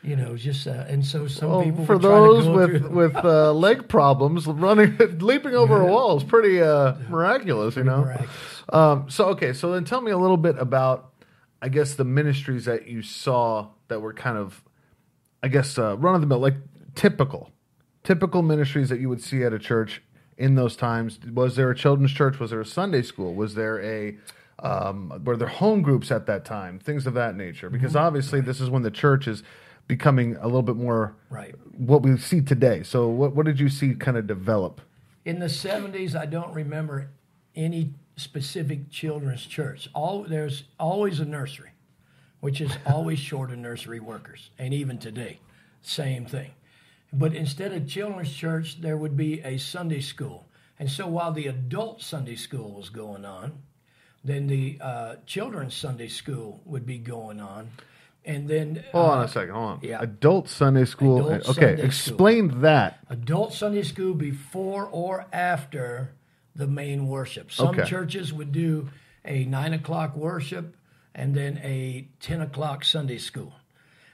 You 0.02 0.17
know, 0.17 0.37
just 0.37 0.67
uh, 0.67 0.85
and 0.88 1.05
so 1.05 1.26
some 1.26 1.50
Well, 1.50 1.62
people 1.62 1.85
for 1.85 1.99
those 1.99 2.49
with 2.49 2.87
with 2.87 3.17
uh, 3.17 3.52
leg 3.67 3.88
problems, 3.88 4.47
running, 4.47 4.97
leaping 5.19 5.55
over 5.55 5.81
a 5.83 5.87
wall 5.87 6.17
is 6.17 6.25
pretty 6.25 6.62
uh, 6.62 6.95
miraculous, 7.09 7.76
you 7.76 7.85
know. 7.85 8.02
miraculous. 8.02 8.31
Um, 8.71 9.11
so 9.11 9.26
okay, 9.31 9.52
so 9.52 9.73
then 9.73 9.85
tell 9.85 10.00
me 10.00 10.11
a 10.11 10.17
little 10.17 10.38
bit 10.38 10.57
about, 10.59 11.12
I 11.61 11.69
guess, 11.69 11.95
the 11.95 12.05
ministries 12.05 12.64
that 12.64 12.87
you 12.87 13.02
saw 13.02 13.69
that 13.88 14.00
were 14.00 14.14
kind 14.14 14.38
of, 14.38 14.62
I 15.43 15.49
guess, 15.49 15.76
uh, 15.76 15.97
run 15.99 16.14
of 16.14 16.23
the 16.23 16.26
mill, 16.26 16.38
like 16.38 16.57
typical, 16.95 17.50
typical 18.02 18.40
ministries 18.43 18.88
that 18.88 19.00
you 19.00 19.09
would 19.11 19.21
see 19.23 19.43
at 19.43 19.52
a 19.52 19.59
church 19.59 20.00
in 20.41 20.55
those 20.55 20.75
times. 20.75 21.21
Was 21.33 21.55
there 21.55 21.71
a 21.71 21.77
children's 21.77 22.13
church? 22.13 22.41
Was 22.41 22.51
there 22.51 22.61
a 22.61 22.67
Sunday 22.67 23.03
school? 23.03 23.35
Was 23.35 23.55
there 23.55 23.81
a 23.83 24.17
um, 24.59 25.23
were 25.25 25.37
there 25.37 25.49
home 25.49 25.83
groups 25.83 26.11
at 26.11 26.27
that 26.27 26.45
time? 26.45 26.79
Things 26.79 27.07
of 27.07 27.15
that 27.15 27.37
nature. 27.37 27.71
Because 27.71 27.95
obviously, 27.95 28.41
this 28.41 28.61
is 28.61 28.69
when 28.69 28.83
the 28.83 28.91
church 28.91 29.27
is 29.29 29.43
becoming 29.87 30.37
a 30.37 30.47
little 30.47 30.63
bit 30.63 30.77
more 30.77 31.15
Right. 31.31 31.55
what 31.77 32.03
we 32.03 32.17
see 32.19 32.41
today. 32.41 32.83
So, 32.83 33.09
what 33.09 33.35
what 33.35 33.47
did 33.47 33.61
you 33.61 33.69
see 33.69 33.95
kind 33.95 34.17
of 34.17 34.27
develop? 34.27 34.81
In 35.25 35.39
the 35.39 35.47
70s, 35.47 36.15
I 36.19 36.25
don't 36.27 36.55
remember 36.55 37.11
any 37.55 37.93
specific 38.17 38.91
children's 38.91 39.45
church. 39.47 39.89
All 39.95 40.25
there's 40.25 40.65
always 40.79 41.21
a 41.21 41.25
nursery, 41.27 41.71
which 42.41 42.61
is 42.61 42.73
always 42.87 43.19
short 43.19 43.51
of 43.51 43.59
nursery 43.59 44.01
workers, 44.01 44.51
and 44.59 44.73
even 44.75 44.99
today, 44.99 45.39
same 45.83 46.25
thing. 46.27 46.51
But 47.12 47.35
instead 47.35 47.73
of 47.73 47.88
children's 47.88 48.33
church, 48.33 48.81
there 48.81 48.97
would 48.97 49.17
be 49.17 49.40
a 49.43 49.59
Sunday 49.59 50.00
school. 50.00 50.47
And 50.79 50.90
so 50.90 51.07
while 51.07 51.33
the 51.33 51.49
adult 51.49 52.00
Sunday 52.02 52.37
school 52.37 52.73
was 52.73 52.88
going 52.88 53.25
on, 53.25 53.52
then 54.25 54.47
the 54.47 54.79
uh, 54.81 55.17
children's 55.26 55.75
Sunday 55.75 56.09
school 56.09 56.61
would 56.64 56.87
be 56.87 56.99
going 56.99 57.40
on, 57.40 57.71
and 58.25 58.47
then 58.49 58.85
Hold 58.93 59.09
uh, 59.11 59.12
on 59.12 59.25
a 59.25 59.29
second. 59.29 59.55
Hold 59.55 59.64
on. 59.64 59.79
yeah. 59.83 60.00
Adult 60.02 60.49
Sunday 60.49 60.85
school. 60.85 61.26
Adult 61.31 61.49
okay, 61.49 61.52
Sunday 61.61 61.76
school. 61.76 61.85
explain 61.87 62.61
that. 62.61 62.99
adult 63.09 63.55
Sunday 63.55 63.83
school 63.83 64.12
before 64.14 64.87
or 64.93 65.26
after 65.33 66.12
the 66.55 66.67
main 66.67 67.09
worship. 67.09 67.50
Some 67.50 67.69
Okay. 67.71 67.85
churches 67.88 68.33
would 68.33 68.52
do 68.52 68.90
a 69.25 69.45
nine 69.47 69.73
o'clock 69.73 70.14
worship 70.17 70.76
and 71.14 71.35
then 71.35 71.59
a 71.62 72.07
10 72.21 72.40
o'clock 72.43 72.85
Sunday 72.85 73.19
school. 73.19 73.55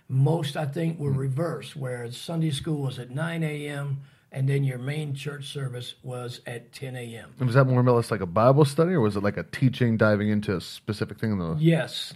Most, 0.09 0.57
I 0.57 0.67
think, 0.67 0.99
were 0.99 1.11
mm-hmm. 1.11 1.19
reversed, 1.19 1.77
where 1.77 2.11
Sunday 2.13 2.51
school 2.51 2.83
was 2.83 2.99
at 2.99 3.11
9 3.11 3.43
a.m. 3.43 4.03
and 4.31 4.49
then 4.49 4.63
your 4.63 4.79
main 4.79 5.15
church 5.15 5.47
service 5.49 5.95
was 6.03 6.41
at 6.47 6.73
10 6.73 6.95
a.m. 6.97 7.35
Was 7.41 7.55
that 7.55 7.65
more 7.65 7.81
or 7.81 7.91
less 7.91 8.11
like 8.11 8.21
a 8.21 8.27
Bible 8.27 8.65
study, 8.65 8.93
or 8.93 9.01
was 9.01 9.17
it 9.17 9.23
like 9.23 9.37
a 9.37 9.43
teaching 9.45 9.97
diving 9.97 10.29
into 10.29 10.55
a 10.57 10.61
specific 10.61 11.19
thing? 11.19 11.33
In 11.33 11.39
the 11.39 11.57
Yes, 11.59 12.15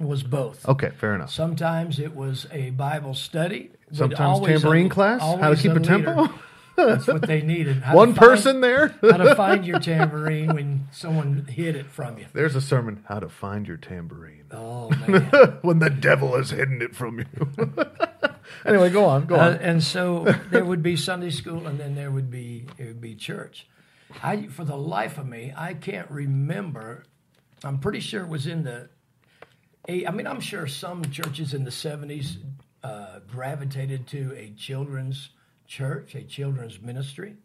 it 0.00 0.04
was 0.06 0.22
both. 0.24 0.68
okay, 0.68 0.90
fair 0.90 1.14
enough. 1.14 1.30
Sometimes 1.30 2.00
it 2.00 2.16
was 2.16 2.46
a 2.50 2.70
Bible 2.70 3.14
study. 3.14 3.70
but 3.88 3.96
Sometimes 3.96 4.20
always 4.20 4.60
tambourine 4.60 4.86
a- 4.86 4.90
class, 4.90 5.20
how 5.20 5.36
to 5.36 5.44
always 5.44 5.62
keep 5.62 5.70
a 5.72 5.74
leader. 5.74 5.84
tempo. 5.86 6.28
That's 6.76 7.06
what 7.06 7.26
they 7.26 7.42
needed. 7.42 7.82
How 7.82 7.94
One 7.96 8.08
find- 8.14 8.18
person 8.18 8.60
there. 8.60 8.88
how 9.02 9.16
to 9.18 9.34
find 9.34 9.64
your 9.66 9.78
tambourine 9.78 10.54
when 10.54 10.88
someone 10.90 11.46
hid 11.48 11.76
it 11.76 11.86
from 11.86 12.18
you. 12.18 12.26
There's 12.32 12.56
a 12.56 12.60
sermon: 12.60 13.04
How 13.08 13.18
to 13.20 13.28
find 13.28 13.66
your 13.68 13.76
tambourine 13.76 14.44
Oh 14.50 14.88
man! 15.06 15.58
when 15.62 15.78
the 15.80 15.90
devil 15.90 16.36
has 16.36 16.50
hidden 16.50 16.80
it 16.82 16.94
from 16.96 17.18
you. 17.20 17.26
anyway, 18.66 18.90
go 18.90 19.04
on. 19.04 19.26
Go 19.26 19.36
Uh, 19.36 19.50
on. 19.50 19.52
and 19.56 19.82
so 19.82 20.34
there 20.50 20.64
would 20.64 20.82
be 20.82 20.96
Sunday 20.96 21.30
school, 21.30 21.66
and 21.66 21.78
then 21.78 21.94
there 21.94 22.10
would 22.10 22.30
be 22.30 22.66
it 22.78 22.84
would 22.86 23.00
be 23.00 23.14
church. 23.14 23.66
I, 24.22 24.46
for 24.48 24.64
the 24.64 24.76
life 24.76 25.16
of 25.18 25.26
me, 25.26 25.52
I 25.56 25.74
can't 25.74 26.10
remember. 26.10 27.04
I'm 27.64 27.78
pretty 27.78 28.00
sure 28.00 28.22
it 28.22 28.28
was 28.28 28.46
in 28.46 28.64
the. 28.64 28.88
eight- 29.88 30.06
I 30.08 30.10
mean, 30.12 30.26
I'm 30.26 30.40
sure 30.40 30.66
some 30.66 31.02
churches 31.06 31.54
in 31.54 31.64
the 31.64 31.70
'70s 31.70 32.36
uh, 32.82 33.20
gravitated 33.30 34.06
to 34.08 34.34
a 34.36 34.50
children's 34.56 35.30
church, 35.66 36.14
a 36.14 36.22
children's 36.22 36.80
ministry. 36.80 37.36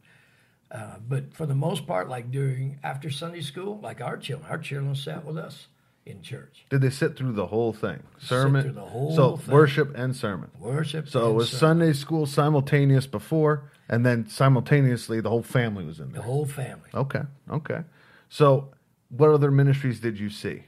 Uh, 0.70 0.96
but 1.08 1.34
for 1.34 1.46
the 1.46 1.56
most 1.56 1.88
part, 1.88 2.10
like 2.10 2.30
during 2.32 2.78
after 2.84 3.10
Sunday 3.10 3.42
school, 3.42 3.80
like 3.82 4.02
our 4.02 4.18
children, 4.18 4.50
our 4.52 4.58
children 4.58 4.96
sat 4.96 5.24
with 5.26 5.38
us 5.38 5.68
in 6.06 6.22
church, 6.22 6.66
Did 6.70 6.82
they 6.82 6.90
sit 6.90 7.18
through 7.18 7.34
the 7.34 7.48
whole 7.48 7.74
thing? 7.74 8.02
Sermon, 8.18 8.64
through 8.64 8.72
the 8.74 8.82
whole 8.82 9.14
so 9.16 9.38
thing. 9.38 9.54
worship 9.54 9.94
and 9.96 10.16
sermon. 10.16 10.50
worship. 10.60 11.08
So 11.10 11.30
it 11.30 11.34
was 11.34 11.50
sermon. 11.50 11.60
Sunday 11.80 11.94
school 11.94 12.26
simultaneous 12.26 13.08
before, 13.08 13.72
and 13.90 14.06
then 14.06 14.28
simultaneously 14.30 15.20
the 15.22 15.30
whole 15.30 15.44
family 15.44 15.84
was 15.86 16.00
in 16.00 16.12
the 16.14 16.22
whole 16.22 16.46
family. 16.46 16.90
Okay, 16.94 17.24
okay. 17.50 17.82
So, 18.30 18.70
what 19.10 19.30
other 19.30 19.52
ministries 19.52 20.00
did 20.00 20.18
you 20.20 20.30
see? 20.30 20.64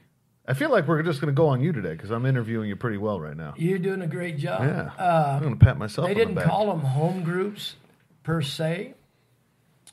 I 0.50 0.54
feel 0.54 0.70
like 0.70 0.88
we're 0.88 1.00
just 1.04 1.20
going 1.20 1.32
to 1.32 1.36
go 1.36 1.46
on 1.46 1.60
you 1.60 1.70
today 1.72 1.92
because 1.92 2.10
I'm 2.10 2.26
interviewing 2.26 2.68
you 2.68 2.74
pretty 2.74 2.96
well 2.98 3.20
right 3.20 3.36
now. 3.36 3.54
You're 3.56 3.78
doing 3.78 4.02
a 4.02 4.06
great 4.08 4.36
job. 4.36 4.62
Yeah, 4.62 4.90
Uh, 4.98 5.34
I'm 5.36 5.42
going 5.42 5.56
to 5.56 5.64
pat 5.64 5.78
myself. 5.78 6.06
they 6.08 6.12
on 6.12 6.18
didn't 6.18 6.34
the 6.34 6.40
back. 6.40 6.50
call 6.50 6.66
them 6.66 6.80
home 6.80 7.22
groups 7.22 7.76
per 8.24 8.42
se. 8.42 8.94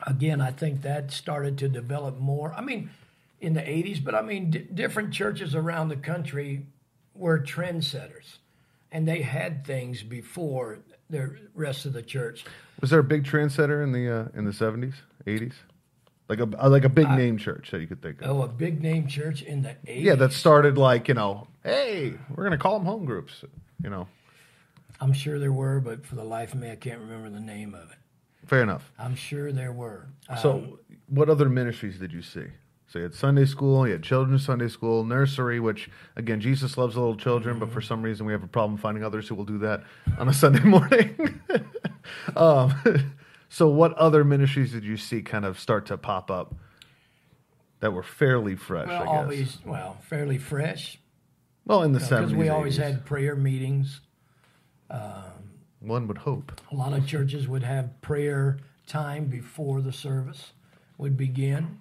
Again, 0.08 0.42
I 0.42 0.50
think 0.50 0.82
that 0.82 1.12
started 1.12 1.60
to 1.60 1.70
develop 1.70 2.18
more. 2.18 2.54
I 2.54 2.62
mean, 2.62 2.90
in 3.40 3.54
the 3.54 3.62
80s, 3.62 4.04
but 4.04 4.16
I 4.16 4.24
mean, 4.24 4.50
d- 4.50 4.66
different 4.74 5.14
churches 5.14 5.54
around 5.54 5.90
the 5.90 5.96
country 5.96 6.66
were 7.14 7.40
trendsetters, 7.40 8.38
and 8.92 9.08
they 9.08 9.22
had 9.22 9.64
things 9.64 10.02
before 10.02 10.80
the 11.10 11.36
rest 11.54 11.86
of 11.86 11.94
the 11.94 12.02
church. 12.02 12.46
Was 12.82 12.90
there 12.90 13.00
a 13.00 13.04
big 13.04 13.26
trendsetter 13.26 13.84
in 13.84 13.92
the 13.92 14.10
uh, 14.10 14.28
in 14.34 14.46
the 14.46 14.52
70s, 14.52 14.94
80s, 15.28 15.54
like 16.30 16.40
a 16.40 16.50
uh, 16.64 16.70
like 16.70 16.84
a 16.86 16.90
big 16.90 17.10
name 17.10 17.38
church 17.38 17.72
that 17.72 17.80
you 17.82 17.88
could 17.88 18.02
think 18.02 18.22
of? 18.22 18.30
Oh, 18.30 18.42
a 18.44 18.48
big 18.48 18.82
name 18.82 19.08
church 19.08 19.42
in 19.42 19.62
the 19.62 19.70
80s. 19.88 20.02
Yeah, 20.04 20.16
that 20.16 20.34
started 20.34 20.78
like 20.78 21.08
you 21.08 21.14
know, 21.14 21.48
hey, 21.64 22.14
we're 22.30 22.44
going 22.44 22.52
to 22.52 22.58
call 22.58 22.78
them 22.78 22.86
home 22.86 23.06
groups. 23.06 23.44
You 23.84 23.90
know, 23.90 24.08
I'm 25.00 25.14
sure 25.14 25.40
there 25.40 25.54
were, 25.54 25.80
but 25.80 26.06
for 26.06 26.16
the 26.16 26.24
life 26.24 26.54
of 26.54 26.60
me, 26.60 26.72
I 26.72 26.76
can't 26.76 27.00
remember 27.00 27.30
the 27.30 27.40
name 27.40 27.74
of 27.76 27.92
it. 27.92 27.98
fair 28.48 28.62
enough. 28.64 28.92
I'm 28.98 29.16
sure 29.16 29.52
there 29.52 29.72
were. 29.72 30.08
So, 30.42 30.52
Um, 30.52 30.80
what 31.08 31.30
other 31.30 31.48
ministries 31.50 32.00
did 32.00 32.12
you 32.12 32.22
see? 32.22 32.46
So 32.90 33.00
you 33.00 33.04
had 33.04 33.14
Sunday 33.14 33.44
school, 33.46 33.86
you 33.86 33.92
had 33.94 34.02
children's 34.04 34.46
Sunday 34.46 34.70
school, 34.70 35.04
nursery, 35.04 35.60
which 35.60 35.90
again, 36.16 36.40
Jesus 36.40 36.78
loves 36.78 36.96
little 36.96 37.18
children, 37.18 37.60
but 37.60 37.70
for 37.70 37.82
some 37.82 38.02
reason 38.02 38.26
we 38.26 38.32
have 38.32 38.44
a 38.44 38.48
problem 38.48 38.78
finding 38.78 39.04
others 39.04 39.28
who 39.28 39.36
will 39.36 39.44
do 39.46 39.58
that 39.58 39.84
on 40.18 40.30
a 40.30 40.34
Sunday 40.34 40.64
morning. 40.64 41.42
um, 42.38 42.74
so, 43.50 43.68
what 43.68 43.94
other 43.94 44.24
ministries 44.24 44.72
did 44.72 44.84
you 44.84 44.98
see 44.98 45.22
kind 45.22 45.46
of 45.46 45.60
start 45.60 45.86
to 45.88 45.98
pop 45.98 46.30
up 46.32 46.56
that 47.80 47.94
were 47.94 48.04
fairly 48.04 48.56
fresh? 48.56 48.88
well, 48.88 49.02
I 49.02 49.06
guess. 49.06 49.10
always, 49.24 49.58
well, 49.66 49.98
fairly 50.02 50.38
fresh. 50.38 51.00
well, 51.66 51.84
in 51.84 51.92
the 51.92 51.98
uh, 51.98 52.00
because 52.00 52.10
seventies, 52.10 52.36
we 52.36 52.50
always 52.50 52.78
had 52.78 53.06
prayer 53.06 53.36
meetings. 53.36 54.02
One 55.80 56.08
would 56.08 56.18
hope. 56.18 56.60
A 56.72 56.76
lot 56.76 56.94
of 56.94 57.06
churches 57.06 57.48
would 57.48 57.64
have 57.64 58.02
prayer 58.02 58.58
time 58.88 59.26
before 59.26 59.82
the 59.82 59.92
service 59.92 60.54
would 60.98 61.16
begin. 61.16 61.80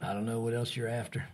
I 0.00 0.12
don't 0.12 0.26
know 0.26 0.40
what 0.40 0.54
else 0.54 0.76
you're 0.76 0.88
after. 0.88 1.24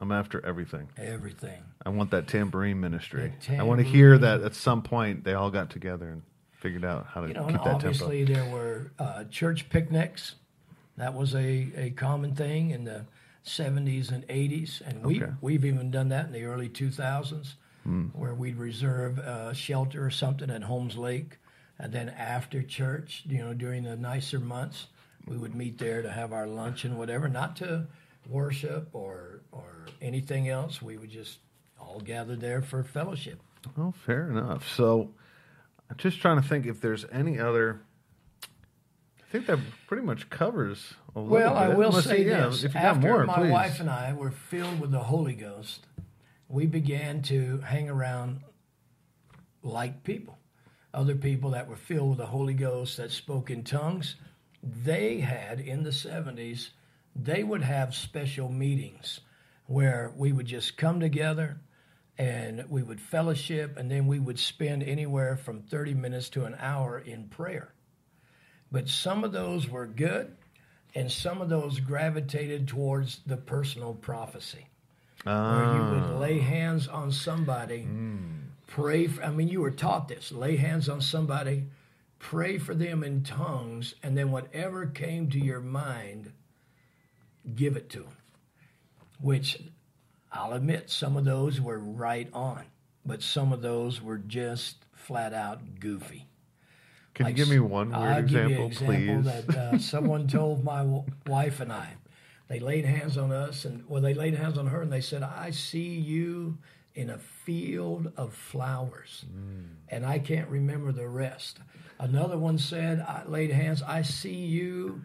I'm 0.00 0.12
after 0.12 0.44
everything. 0.44 0.88
Everything. 0.96 1.62
I 1.84 1.88
want 1.88 2.10
that 2.12 2.28
tambourine 2.28 2.80
ministry. 2.80 3.32
The 3.46 3.56
I 3.56 3.62
want 3.64 3.80
to 3.80 3.86
hear 3.86 4.16
that 4.18 4.42
at 4.42 4.54
some 4.54 4.82
point 4.82 5.24
they 5.24 5.34
all 5.34 5.50
got 5.50 5.70
together 5.70 6.08
and 6.10 6.22
figured 6.66 6.84
out 6.84 7.06
how 7.06 7.20
to 7.20 7.28
You 7.28 7.34
know, 7.34 7.44
keep 7.46 7.52
that 7.52 7.62
tempo. 7.62 7.86
obviously 7.86 8.24
there 8.24 8.44
were 8.46 8.90
uh, 8.98 9.24
church 9.24 9.68
picnics. 9.68 10.34
That 10.96 11.14
was 11.14 11.32
a, 11.34 11.68
a 11.76 11.90
common 11.90 12.34
thing 12.34 12.70
in 12.70 12.82
the 12.84 13.06
70s 13.44 14.10
and 14.10 14.26
80s, 14.26 14.80
and 14.84 15.04
we 15.04 15.22
Okay. 15.22 15.32
we've 15.40 15.64
even 15.64 15.92
done 15.92 16.08
that 16.08 16.26
in 16.26 16.32
the 16.32 16.44
early 16.44 16.68
2000s, 16.68 17.54
where 18.12 18.34
we'd 18.34 18.56
reserve 18.56 19.18
a 19.18 19.54
shelter 19.54 20.04
or 20.04 20.10
something 20.10 20.50
at 20.50 20.64
Holmes 20.64 20.96
Lake, 20.96 21.38
and 21.78 21.92
then 21.92 22.08
after 22.08 22.62
church, 22.62 23.22
you 23.28 23.38
know, 23.38 23.54
during 23.54 23.84
the 23.84 23.94
nicer 23.96 24.40
months, 24.40 24.88
we 25.28 25.36
would 25.36 25.54
meet 25.54 25.78
there 25.78 26.02
to 26.02 26.10
have 26.10 26.32
our 26.32 26.48
lunch 26.48 26.84
and 26.84 26.98
whatever, 26.98 27.28
not 27.28 27.54
to 27.56 27.86
worship 28.28 28.88
or 28.92 29.42
or 29.52 29.70
anything 30.02 30.48
else. 30.48 30.82
We 30.82 30.96
would 30.98 31.10
just 31.10 31.38
all 31.78 32.00
gather 32.00 32.34
there 32.34 32.60
for 32.62 32.82
fellowship. 32.82 33.38
Oh, 33.78 33.92
fair 34.04 34.30
enough. 34.30 34.68
So, 34.74 35.10
I'm 35.90 35.96
just 35.96 36.20
trying 36.20 36.40
to 36.40 36.46
think 36.46 36.66
if 36.66 36.80
there's 36.80 37.04
any 37.12 37.38
other. 37.38 37.80
I 38.42 39.28
think 39.30 39.46
that 39.46 39.58
pretty 39.86 40.04
much 40.04 40.30
covers 40.30 40.94
a 41.14 41.18
little 41.20 41.32
Well, 41.32 41.56
I 41.56 41.68
bit. 41.68 41.76
will 41.76 41.88
Unless 41.90 42.04
say 42.04 42.22
you- 42.24 42.30
yeah, 42.30 42.46
this: 42.46 42.64
If 42.64 42.74
you 42.74 42.80
got 42.80 42.96
after 42.96 43.00
more, 43.08 43.24
my 43.26 43.34
please. 43.34 43.50
wife 43.50 43.80
and 43.80 43.90
I 43.90 44.12
were 44.12 44.30
filled 44.30 44.80
with 44.80 44.90
the 44.92 45.04
Holy 45.04 45.34
Ghost, 45.34 45.86
we 46.48 46.66
began 46.66 47.22
to 47.22 47.58
hang 47.58 47.88
around 47.90 48.40
like 49.62 50.04
people, 50.04 50.38
other 50.94 51.16
people 51.16 51.50
that 51.50 51.68
were 51.68 51.76
filled 51.76 52.10
with 52.10 52.18
the 52.18 52.26
Holy 52.26 52.54
Ghost 52.54 52.96
that 52.98 53.10
spoke 53.10 53.50
in 53.50 53.64
tongues. 53.64 54.16
They 54.62 55.20
had 55.20 55.60
in 55.60 55.82
the 55.82 55.92
seventies, 55.92 56.70
they 57.14 57.42
would 57.42 57.62
have 57.62 57.94
special 57.94 58.48
meetings 58.48 59.20
where 59.66 60.12
we 60.16 60.32
would 60.32 60.46
just 60.46 60.76
come 60.76 61.00
together 61.00 61.58
and 62.18 62.64
we 62.70 62.82
would 62.82 63.00
fellowship, 63.00 63.76
and 63.76 63.90
then 63.90 64.06
we 64.06 64.18
would 64.18 64.38
spend 64.38 64.82
anywhere 64.82 65.36
from 65.36 65.62
thirty 65.62 65.94
minutes 65.94 66.28
to 66.30 66.44
an 66.44 66.56
hour 66.58 66.98
in 66.98 67.28
prayer. 67.28 67.72
But 68.72 68.88
some 68.88 69.24
of 69.24 69.32
those 69.32 69.68
were 69.68 69.86
good. 69.86 70.34
and 70.96 71.12
some 71.12 71.42
of 71.42 71.50
those 71.50 71.78
gravitated 71.78 72.66
towards 72.66 73.20
the 73.26 73.36
personal 73.36 73.92
prophecy, 73.92 74.66
where 75.24 75.34
you 75.34 75.90
would 75.90 76.14
ah. 76.14 76.18
lay 76.18 76.38
hands 76.38 76.88
on 76.88 77.12
somebody, 77.12 77.82
hmm. 77.82 78.16
pray. 78.66 79.06
For, 79.06 79.22
I 79.22 79.30
mean, 79.30 79.48
you 79.48 79.60
were 79.60 79.70
taught 79.70 80.08
this: 80.08 80.32
lay 80.32 80.56
hands 80.56 80.88
on 80.88 81.02
somebody, 81.02 81.64
pray 82.18 82.56
for 82.56 82.74
them 82.74 83.04
in 83.04 83.22
tongues, 83.24 83.94
and 84.02 84.16
then 84.16 84.30
whatever 84.30 84.86
came 84.86 85.28
to 85.30 85.38
your 85.38 85.60
mind, 85.60 86.32
give 87.54 87.76
it 87.76 87.90
to 87.90 87.98
them. 87.98 88.16
Which 89.20 89.58
I'll 90.36 90.52
admit, 90.52 90.90
some 90.90 91.16
of 91.16 91.24
those 91.24 91.60
were 91.60 91.78
right 91.78 92.28
on, 92.32 92.64
but 93.04 93.22
some 93.22 93.52
of 93.52 93.62
those 93.62 94.00
were 94.02 94.18
just 94.18 94.76
flat 94.92 95.32
out 95.32 95.80
goofy. 95.80 96.26
Can 97.14 97.24
Like, 97.24 97.36
you 97.38 97.44
give 97.44 97.50
me 97.50 97.58
one 97.60 97.88
weird 97.90 98.02
I'll 98.02 98.22
give 98.22 98.30
you 98.32 98.38
example, 98.40 98.64
an 98.66 98.70
example 98.72 99.22
please? 99.22 99.24
that 99.24 99.56
uh, 99.56 99.78
someone 99.94 100.26
told 100.28 100.62
my 100.64 100.78
w- 100.80 101.04
wife 101.26 101.60
and 101.60 101.72
I. 101.72 101.94
They 102.48 102.60
laid 102.60 102.84
hands 102.84 103.16
on 103.18 103.32
us, 103.32 103.64
and 103.64 103.84
well, 103.88 104.02
they 104.02 104.14
laid 104.14 104.34
hands 104.34 104.56
on 104.58 104.66
her, 104.68 104.82
and 104.82 104.92
they 104.92 105.00
said, 105.00 105.22
"I 105.22 105.50
see 105.50 105.94
you 105.98 106.58
in 106.94 107.10
a 107.10 107.18
field 107.18 108.12
of 108.16 108.34
flowers," 108.34 109.24
and 109.88 110.06
I 110.06 110.18
can't 110.20 110.48
remember 110.48 110.92
the 110.92 111.08
rest. 111.08 111.58
Another 111.98 112.38
one 112.38 112.58
said, 112.58 113.00
"I 113.00 113.24
laid 113.26 113.50
hands. 113.50 113.82
I 113.82 114.02
see 114.02 114.34
you." 114.44 115.02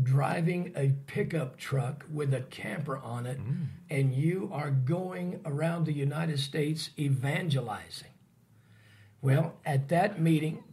Driving 0.00 0.72
a 0.74 0.94
pickup 1.06 1.58
truck 1.58 2.04
with 2.10 2.32
a 2.32 2.40
camper 2.40 2.96
on 2.96 3.26
it, 3.26 3.38
and 3.90 4.14
you 4.14 4.48
are 4.52 4.70
going 4.70 5.40
around 5.44 5.84
the 5.84 5.92
United 5.92 6.38
States 6.38 6.90
evangelizing. 6.98 8.08
Well, 9.20 9.54
at 9.66 9.88
that 9.90 10.20
meeting, 10.20 10.64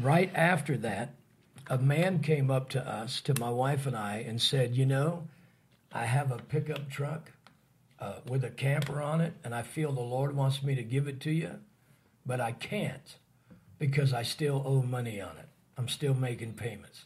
right 0.00 0.30
after 0.34 0.76
that, 0.78 1.14
a 1.68 1.76
man 1.78 2.20
came 2.20 2.50
up 2.50 2.70
to 2.70 2.88
us, 2.88 3.20
to 3.22 3.38
my 3.38 3.50
wife 3.50 3.86
and 3.86 3.96
I, 3.96 4.24
and 4.26 4.40
said, 4.40 4.74
You 4.74 4.86
know, 4.86 5.28
I 5.92 6.06
have 6.06 6.32
a 6.32 6.38
pickup 6.38 6.90
truck 6.90 7.32
uh, 8.00 8.14
with 8.26 8.44
a 8.44 8.50
camper 8.50 9.02
on 9.02 9.20
it, 9.20 9.34
and 9.44 9.54
I 9.54 9.62
feel 9.62 9.92
the 9.92 10.00
Lord 10.00 10.34
wants 10.34 10.62
me 10.62 10.74
to 10.74 10.82
give 10.82 11.08
it 11.08 11.20
to 11.20 11.30
you, 11.30 11.56
but 12.24 12.40
I 12.40 12.52
can't 12.52 13.16
because 13.78 14.12
I 14.12 14.22
still 14.22 14.62
owe 14.64 14.82
money 14.82 15.20
on 15.20 15.36
it. 15.36 15.48
I'm 15.76 15.88
still 15.88 16.14
making 16.14 16.54
payments. 16.54 17.04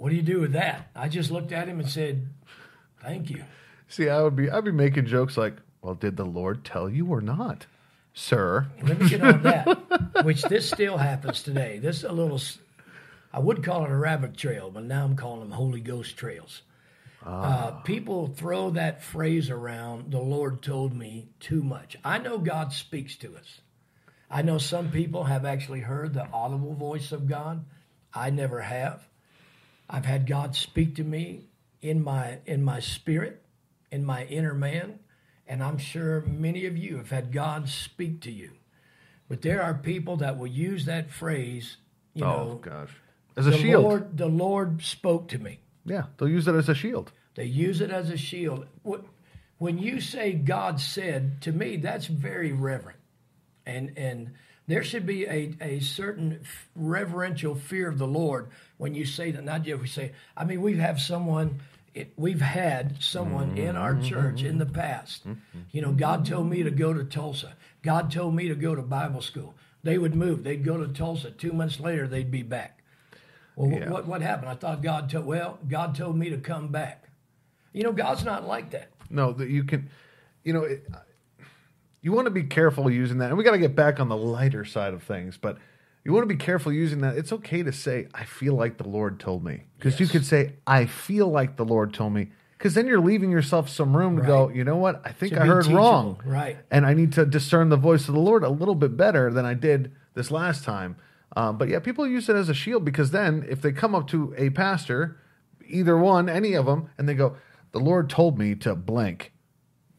What 0.00 0.08
do 0.08 0.16
you 0.16 0.22
do 0.22 0.40
with 0.40 0.52
that? 0.52 0.88
I 0.96 1.10
just 1.10 1.30
looked 1.30 1.52
at 1.52 1.68
him 1.68 1.78
and 1.78 1.86
said, 1.86 2.26
Thank 3.02 3.28
you. 3.28 3.44
See, 3.86 4.08
I 4.08 4.22
would 4.22 4.34
be 4.34 4.48
I'd 4.50 4.64
be 4.64 4.72
making 4.72 5.04
jokes 5.04 5.36
like, 5.36 5.56
"Well, 5.82 5.94
did 5.94 6.16
the 6.16 6.24
Lord 6.24 6.64
tell 6.64 6.88
you 6.88 7.06
or 7.08 7.20
not, 7.20 7.66
sir?" 8.14 8.68
Let 8.82 8.98
me 8.98 9.10
get 9.10 9.20
on 9.20 9.42
that, 9.42 10.24
which 10.24 10.40
this 10.44 10.70
still 10.70 10.96
happens 10.96 11.42
today. 11.42 11.80
This 11.80 11.98
is 11.98 12.04
a 12.04 12.12
little 12.12 12.40
I 13.30 13.40
would 13.40 13.62
call 13.62 13.84
it 13.84 13.90
a 13.90 13.96
rabbit 13.96 14.38
trail, 14.38 14.70
but 14.70 14.84
now 14.84 15.04
I'm 15.04 15.16
calling 15.16 15.40
them 15.40 15.50
Holy 15.50 15.80
Ghost 15.82 16.16
trails. 16.16 16.62
Uh, 17.22 17.72
people 17.82 18.28
throw 18.28 18.70
that 18.70 19.02
phrase 19.02 19.50
around, 19.50 20.12
the 20.12 20.18
Lord 20.18 20.62
told 20.62 20.96
me 20.96 21.28
too 21.40 21.62
much. 21.62 21.98
I 22.02 22.16
know 22.16 22.38
God 22.38 22.72
speaks 22.72 23.16
to 23.16 23.36
us. 23.36 23.60
I 24.30 24.40
know 24.40 24.56
some 24.56 24.90
people 24.90 25.24
have 25.24 25.44
actually 25.44 25.80
heard 25.80 26.14
the 26.14 26.26
audible 26.32 26.72
voice 26.72 27.12
of 27.12 27.28
God. 27.28 27.66
I 28.14 28.30
never 28.30 28.62
have. 28.62 29.06
I've 29.90 30.04
had 30.04 30.26
God 30.26 30.54
speak 30.54 30.94
to 30.96 31.04
me 31.04 31.48
in 31.82 32.02
my 32.02 32.38
in 32.46 32.62
my 32.62 32.80
spirit, 32.80 33.42
in 33.90 34.04
my 34.04 34.24
inner 34.24 34.54
man, 34.54 35.00
and 35.46 35.62
I'm 35.62 35.78
sure 35.78 36.22
many 36.22 36.64
of 36.66 36.76
you 36.76 36.96
have 36.98 37.10
had 37.10 37.32
God 37.32 37.68
speak 37.68 38.20
to 38.22 38.30
you. 38.30 38.52
But 39.28 39.42
there 39.42 39.62
are 39.62 39.74
people 39.74 40.16
that 40.18 40.38
will 40.38 40.46
use 40.46 40.86
that 40.86 41.10
phrase, 41.10 41.76
you 42.14 42.24
oh 42.24 42.28
know, 42.28 42.54
gosh, 42.62 42.90
as 43.36 43.46
a 43.46 43.50
the 43.50 43.58
shield. 43.58 43.84
Lord 43.84 44.16
the 44.16 44.28
Lord 44.28 44.82
spoke 44.82 45.28
to 45.28 45.38
me. 45.38 45.58
Yeah, 45.84 46.04
they'll 46.16 46.28
use 46.28 46.46
it 46.46 46.54
as 46.54 46.68
a 46.68 46.74
shield. 46.74 47.12
They 47.34 47.44
use 47.44 47.80
it 47.80 47.90
as 47.90 48.10
a 48.10 48.16
shield. 48.16 48.66
When 49.58 49.78
you 49.78 50.00
say 50.00 50.32
God 50.32 50.80
said, 50.80 51.42
to 51.42 51.52
me, 51.52 51.76
that's 51.76 52.06
very 52.06 52.52
reverent. 52.52 52.98
And, 53.66 53.92
and 53.96 54.32
there 54.70 54.84
should 54.84 55.06
be 55.06 55.26
a, 55.26 55.54
a 55.60 55.80
certain 55.80 56.40
reverential 56.76 57.54
fear 57.54 57.88
of 57.88 57.98
the 57.98 58.06
Lord 58.06 58.48
when 58.78 58.94
you 58.94 59.04
say 59.04 59.30
that, 59.30 59.44
not 59.44 59.62
just 59.62 59.80
we 59.80 59.88
say, 59.88 60.12
I 60.36 60.44
mean, 60.44 60.62
we 60.62 60.76
have 60.76 61.00
someone, 61.00 61.60
it, 61.94 62.12
we've 62.16 62.40
had 62.40 63.02
someone 63.02 63.58
in 63.58 63.74
mm-hmm. 63.74 63.78
our 63.78 64.00
church 64.00 64.42
in 64.42 64.58
the 64.58 64.64
mm-hmm. 64.64 64.74
past. 64.74 65.26
Mm-hmm. 65.26 65.60
You 65.72 65.82
know, 65.82 65.92
God 65.92 66.24
told 66.24 66.48
me 66.48 66.62
to 66.62 66.70
go 66.70 66.92
to 66.92 67.04
Tulsa. 67.04 67.56
God 67.82 68.10
told 68.10 68.34
me 68.34 68.48
to 68.48 68.54
go 68.54 68.74
to 68.74 68.82
Bible 68.82 69.22
school. 69.22 69.54
They 69.82 69.98
would 69.98 70.14
move. 70.14 70.44
They'd 70.44 70.64
go 70.64 70.76
to 70.76 70.92
Tulsa. 70.92 71.30
Two 71.30 71.52
months 71.52 71.80
later, 71.80 72.06
they'd 72.06 72.30
be 72.30 72.42
back. 72.42 72.82
Well, 73.56 73.70
Yeah. 73.70 73.90
what, 73.90 74.06
what 74.06 74.22
happened? 74.22 74.50
I 74.50 74.54
thought 74.54 74.82
God 74.82 75.10
told, 75.10 75.26
well, 75.26 75.58
God 75.68 75.94
told 75.94 76.16
me 76.16 76.30
to 76.30 76.38
come 76.38 76.68
back. 76.68 77.08
You 77.72 77.82
know, 77.82 77.92
God's 77.92 78.24
not 78.24 78.46
like 78.46 78.70
that. 78.70 78.90
No, 79.08 79.32
that 79.32 79.48
you 79.48 79.64
can, 79.64 79.90
you 80.44 80.52
know, 80.52 80.62
it, 80.62 80.86
you 82.02 82.12
want 82.12 82.26
to 82.26 82.30
be 82.30 82.44
careful 82.44 82.90
using 82.90 83.18
that. 83.18 83.28
And 83.28 83.38
we 83.38 83.44
got 83.44 83.52
to 83.52 83.58
get 83.58 83.74
back 83.74 84.00
on 84.00 84.08
the 84.08 84.16
lighter 84.16 84.64
side 84.64 84.94
of 84.94 85.02
things, 85.02 85.36
but 85.36 85.58
you 86.04 86.12
want 86.12 86.22
to 86.28 86.34
be 86.34 86.42
careful 86.42 86.72
using 86.72 87.00
that. 87.00 87.16
It's 87.16 87.32
okay 87.32 87.62
to 87.62 87.72
say, 87.72 88.08
I 88.14 88.24
feel 88.24 88.54
like 88.54 88.78
the 88.78 88.88
Lord 88.88 89.20
told 89.20 89.44
me. 89.44 89.64
Because 89.76 90.00
you 90.00 90.06
could 90.06 90.24
say, 90.24 90.54
I 90.66 90.86
feel 90.86 91.28
like 91.28 91.56
the 91.56 91.64
Lord 91.64 91.92
told 91.92 92.14
me. 92.14 92.30
Because 92.56 92.74
then 92.74 92.86
you're 92.86 93.00
leaving 93.00 93.30
yourself 93.30 93.68
some 93.68 93.96
room 93.96 94.16
to 94.16 94.22
go, 94.22 94.50
you 94.50 94.64
know 94.64 94.76
what? 94.76 95.00
I 95.04 95.12
think 95.12 95.32
I 95.34 95.46
heard 95.46 95.62
teachable. 95.64 95.78
wrong. 95.78 96.22
Right. 96.24 96.58
And 96.70 96.84
I 96.84 96.94
need 96.94 97.12
to 97.14 97.24
discern 97.24 97.70
the 97.70 97.76
voice 97.76 98.08
of 98.08 98.14
the 98.14 98.20
Lord 98.20 98.44
a 98.44 98.50
little 98.50 98.74
bit 98.74 98.96
better 98.96 99.30
than 99.30 99.46
I 99.46 99.54
did 99.54 99.92
this 100.14 100.30
last 100.30 100.64
time. 100.64 100.96
Um, 101.36 101.58
but 101.58 101.68
yeah, 101.68 101.78
people 101.78 102.06
use 102.06 102.28
it 102.28 102.36
as 102.36 102.48
a 102.48 102.54
shield 102.54 102.84
because 102.84 103.12
then 103.12 103.46
if 103.48 103.62
they 103.62 103.72
come 103.72 103.94
up 103.94 104.08
to 104.08 104.34
a 104.36 104.50
pastor, 104.50 105.16
either 105.66 105.96
one, 105.96 106.28
any 106.28 106.54
of 106.54 106.66
them, 106.66 106.90
and 106.98 107.08
they 107.08 107.14
go, 107.14 107.36
The 107.72 107.78
Lord 107.78 108.10
told 108.10 108.38
me 108.38 108.54
to 108.56 108.74
blank. 108.74 109.32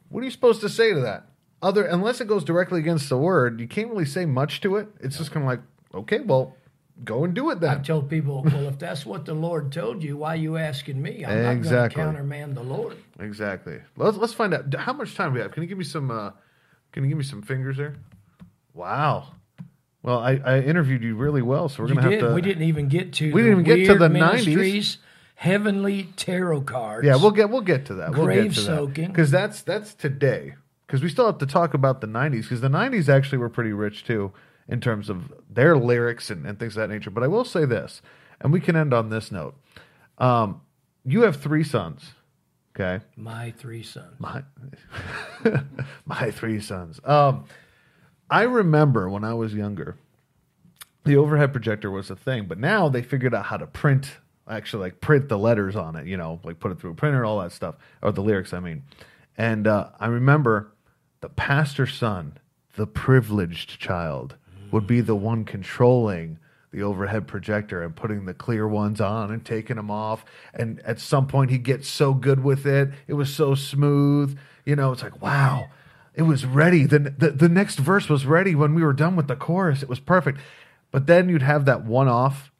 What 0.10 0.22
are 0.22 0.26
you 0.26 0.32
supposed 0.32 0.62
to 0.62 0.70
say 0.70 0.94
to 0.94 1.00
that? 1.00 1.31
Other 1.62 1.86
unless 1.86 2.22
it 2.22 2.28
goes 2.28 2.44
directly 2.44 2.80
against 2.80 3.08
the 3.10 3.18
word, 3.18 3.60
you 3.60 3.68
can't 3.68 3.90
really 3.90 4.06
say 4.06 4.26
much 4.26 4.62
to 4.62 4.78
it. 4.78 4.88
It's 5.00 5.18
just 5.18 5.32
kind 5.32 5.44
of 5.44 5.48
like, 5.48 5.62
okay, 5.94 6.20
well, 6.20 6.56
go 7.04 7.24
and 7.24 7.34
do 7.34 7.50
it 7.52 7.60
then. 7.60 7.70
I've 7.70 7.78
then. 7.78 7.84
told 7.86 8.10
people, 8.10 8.42
well, 8.44 8.68
if 8.68 8.80
that's 8.80 9.06
what 9.06 9.26
the 9.26 9.34
Lord 9.34 9.72
told 9.72 10.04
you, 10.04 10.18
why 10.18 10.34
are 10.34 10.38
you 10.38 10.58
asking 10.58 11.02
me? 11.02 11.24
I'm 11.26 11.62
not 11.62 11.70
going 11.70 11.90
to 11.90 11.96
countermand 11.96 12.56
the 12.56 12.64
Lord. 12.64 12.98
Exactly. 13.20 13.80
Let's 13.96 14.18
let's 14.18 14.34
find 14.34 14.54
out 14.54 14.74
how 14.74 14.94
much 14.94 15.16
time 15.16 15.34
we 15.34 15.40
have. 15.40 15.52
Can 15.52 15.62
you 15.64 15.70
give 15.70 15.78
me 15.78 15.84
some? 15.84 16.10
Uh, 16.10 16.32
can 16.92 17.04
you 17.04 17.10
give 17.10 17.18
me 17.18 17.24
some 17.24 17.42
fingers 17.44 17.78
there? 17.78 17.96
Wow. 18.74 19.28
Well, 20.04 20.18
I, 20.20 20.42
I 20.44 20.60
interviewed 20.62 21.04
you 21.04 21.16
really 21.16 21.44
well, 21.44 21.70
so 21.70 21.84
we're 21.84 21.90
You 21.90 21.96
gonna 21.96 22.10
did. 22.10 22.22
have 22.22 22.30
to. 22.30 22.36
We 22.36 22.42
didn't 22.42 22.64
even 22.64 22.88
get 22.88 23.14
to. 23.14 23.32
We 23.32 23.44
didn't 23.44 23.62
even 23.62 23.64
get 23.64 23.86
to 23.88 24.00
the 24.00 24.08
90s. 24.10 24.98
Heavenly 25.36 26.10
tarot 26.18 26.62
cards. 26.62 27.06
Yeah, 27.06 27.16
we'll 27.16 27.32
get 27.32 27.50
we'll 27.50 27.62
get 27.62 27.88
to 27.88 27.96
that. 27.96 28.12
We'll 28.12 28.26
Grave 28.26 28.44
get 28.52 28.54
to 28.54 28.62
soaking. 28.62 29.08
because 29.08 29.32
that's 29.32 29.62
that's 29.64 29.94
today. 29.96 30.54
Because 30.92 31.02
we 31.02 31.08
still 31.08 31.26
have 31.26 31.38
to 31.38 31.46
talk 31.46 31.74
about 31.74 32.02
the 32.02 32.08
'90s 32.08 32.42
because 32.42 32.60
the 32.60 32.68
'90s 32.68 33.08
actually 33.08 33.38
were 33.38 33.48
pretty 33.48 33.72
rich 33.72 34.04
too 34.04 34.34
in 34.68 34.82
terms 34.82 35.10
of 35.10 35.32
their 35.50 35.78
lyrics 35.78 36.30
and, 36.30 36.46
and 36.46 36.60
things 36.60 36.76
of 36.76 36.82
that 36.82 36.94
nature. 36.94 37.10
But 37.10 37.24
I 37.24 37.28
will 37.28 37.46
say 37.46 37.64
this, 37.64 38.02
and 38.42 38.52
we 38.52 38.60
can 38.60 38.76
end 38.76 38.94
on 38.94 39.10
this 39.10 39.32
note. 39.32 39.56
Um, 40.18 40.60
you 41.06 41.22
have 41.22 41.38
three 41.38 41.64
sons, 41.64 42.12
okay? 42.76 43.06
my 43.16 43.52
three 43.52 43.84
sons. 43.84 44.20
My 44.20 44.44
my 46.06 46.30
three 46.30 46.60
sons. 46.60 47.00
Um, 47.06 47.46
I 48.30 48.42
remember 48.42 49.10
when 49.10 49.24
I 49.24 49.34
was 49.34 49.54
younger, 49.54 49.96
the 51.06 51.16
overhead 51.16 51.54
projector 51.54 51.90
was 51.90 52.10
a 52.10 52.18
thing, 52.18 52.48
but 52.48 52.58
now 52.58 52.90
they 52.90 53.02
figured 53.02 53.34
out 53.34 53.46
how 53.46 53.56
to 53.56 53.66
print, 53.66 54.18
actually 54.46 54.82
like 54.82 55.00
print 55.00 55.30
the 55.30 55.40
letters 55.40 55.78
on 55.78 55.96
it, 55.96 56.06
you 56.06 56.18
know, 56.18 56.42
like 56.44 56.60
put 56.60 56.74
it 56.74 56.82
through 56.82 56.92
a 56.92 56.96
printer, 56.96 57.24
all 57.24 57.40
that 57.40 57.54
stuff, 57.54 57.76
or 58.02 58.12
the 58.12 58.22
lyrics, 58.22 58.52
I 58.52 58.60
mean. 58.60 58.84
And 59.38 59.68
uh, 59.68 59.92
I 59.98 60.08
remember 60.08 60.74
the 61.22 61.30
pastor's 61.30 61.94
son, 61.94 62.38
the 62.76 62.88
privileged 62.88 63.80
child, 63.80 64.36
would 64.72 64.88
be 64.88 65.02
the 65.02 65.16
one 65.16 65.46
controlling 65.46 66.38
the 66.72 66.82
overhead 66.82 67.28
projector 67.28 67.84
and 67.84 67.96
putting 67.96 68.26
the 68.26 68.34
clear 68.34 68.68
ones 68.68 69.02
on 69.02 69.32
and 69.32 69.46
taking 69.46 69.76
them 69.76 69.92
off. 69.92 70.24
And 70.54 70.80
at 70.82 71.00
some 71.00 71.28
point, 71.28 71.52
he 71.52 71.58
gets 71.58 71.88
so 71.88 72.14
good 72.14 72.44
with 72.44 72.66
it. 72.66 72.92
It 73.08 73.14
was 73.14 73.34
so 73.34 73.56
smooth. 73.56 74.38
You 74.66 74.76
know, 74.78 74.94
it's 74.94 75.04
like, 75.04 75.22
wow, 75.22 75.66
it 76.16 76.22
was 76.24 76.46
ready. 76.46 76.86
The, 76.86 77.00
the, 77.00 77.32
the 77.32 77.50
next 77.50 77.78
verse 77.78 78.08
was 78.08 78.26
ready 78.26 78.56
when 78.56 78.74
we 78.74 78.84
were 78.84 78.94
done 78.94 79.16
with 79.16 79.28
the 79.28 79.36
chorus. 79.36 79.84
It 79.84 79.90
was 79.90 80.00
perfect. 80.00 80.40
But 80.92 81.08
then 81.08 81.28
you'd 81.28 81.42
have 81.42 81.66
that 81.66 81.84
one 81.84 82.08
off 82.08 82.52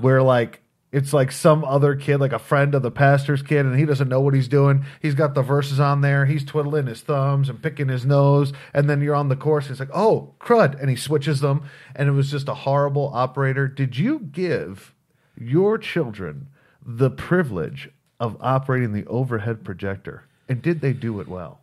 where, 0.00 0.22
like, 0.22 0.62
it's 0.92 1.12
like 1.12 1.30
some 1.30 1.64
other 1.64 1.94
kid, 1.94 2.18
like 2.18 2.32
a 2.32 2.38
friend 2.38 2.74
of 2.74 2.82
the 2.82 2.90
pastor's 2.90 3.42
kid, 3.42 3.64
and 3.64 3.78
he 3.78 3.84
doesn't 3.84 4.08
know 4.08 4.20
what 4.20 4.34
he's 4.34 4.48
doing. 4.48 4.84
He's 5.00 5.14
got 5.14 5.34
the 5.34 5.42
verses 5.42 5.78
on 5.78 6.00
there. 6.00 6.26
He's 6.26 6.44
twiddling 6.44 6.86
his 6.86 7.00
thumbs 7.00 7.48
and 7.48 7.62
picking 7.62 7.88
his 7.88 8.04
nose. 8.04 8.52
And 8.74 8.90
then 8.90 9.00
you're 9.00 9.14
on 9.14 9.28
the 9.28 9.36
course. 9.36 9.70
It's 9.70 9.78
like, 9.78 9.94
oh, 9.94 10.34
crud. 10.40 10.80
And 10.80 10.90
he 10.90 10.96
switches 10.96 11.40
them. 11.40 11.62
And 11.94 12.08
it 12.08 12.12
was 12.12 12.30
just 12.30 12.48
a 12.48 12.54
horrible 12.54 13.10
operator. 13.14 13.68
Did 13.68 13.98
you 13.98 14.18
give 14.18 14.92
your 15.36 15.78
children 15.78 16.48
the 16.84 17.10
privilege 17.10 17.90
of 18.18 18.36
operating 18.40 18.92
the 18.92 19.06
overhead 19.06 19.64
projector? 19.64 20.24
And 20.48 20.60
did 20.60 20.80
they 20.80 20.92
do 20.92 21.20
it 21.20 21.28
well? 21.28 21.60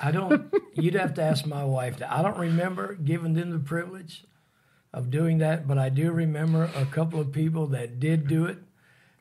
I 0.00 0.10
don't. 0.10 0.52
you'd 0.74 0.94
have 0.94 1.12
to 1.14 1.22
ask 1.22 1.44
my 1.44 1.64
wife. 1.64 2.00
I 2.08 2.22
don't 2.22 2.38
remember 2.38 2.94
giving 2.94 3.34
them 3.34 3.50
the 3.50 3.58
privilege. 3.58 4.24
Of 4.92 5.10
doing 5.10 5.38
that, 5.38 5.66
but 5.66 5.78
I 5.78 5.88
do 5.88 6.12
remember 6.12 6.70
a 6.76 6.84
couple 6.86 7.20
of 7.20 7.32
people 7.32 7.66
that 7.68 7.98
did 7.98 8.28
do 8.28 8.44
it, 8.44 8.58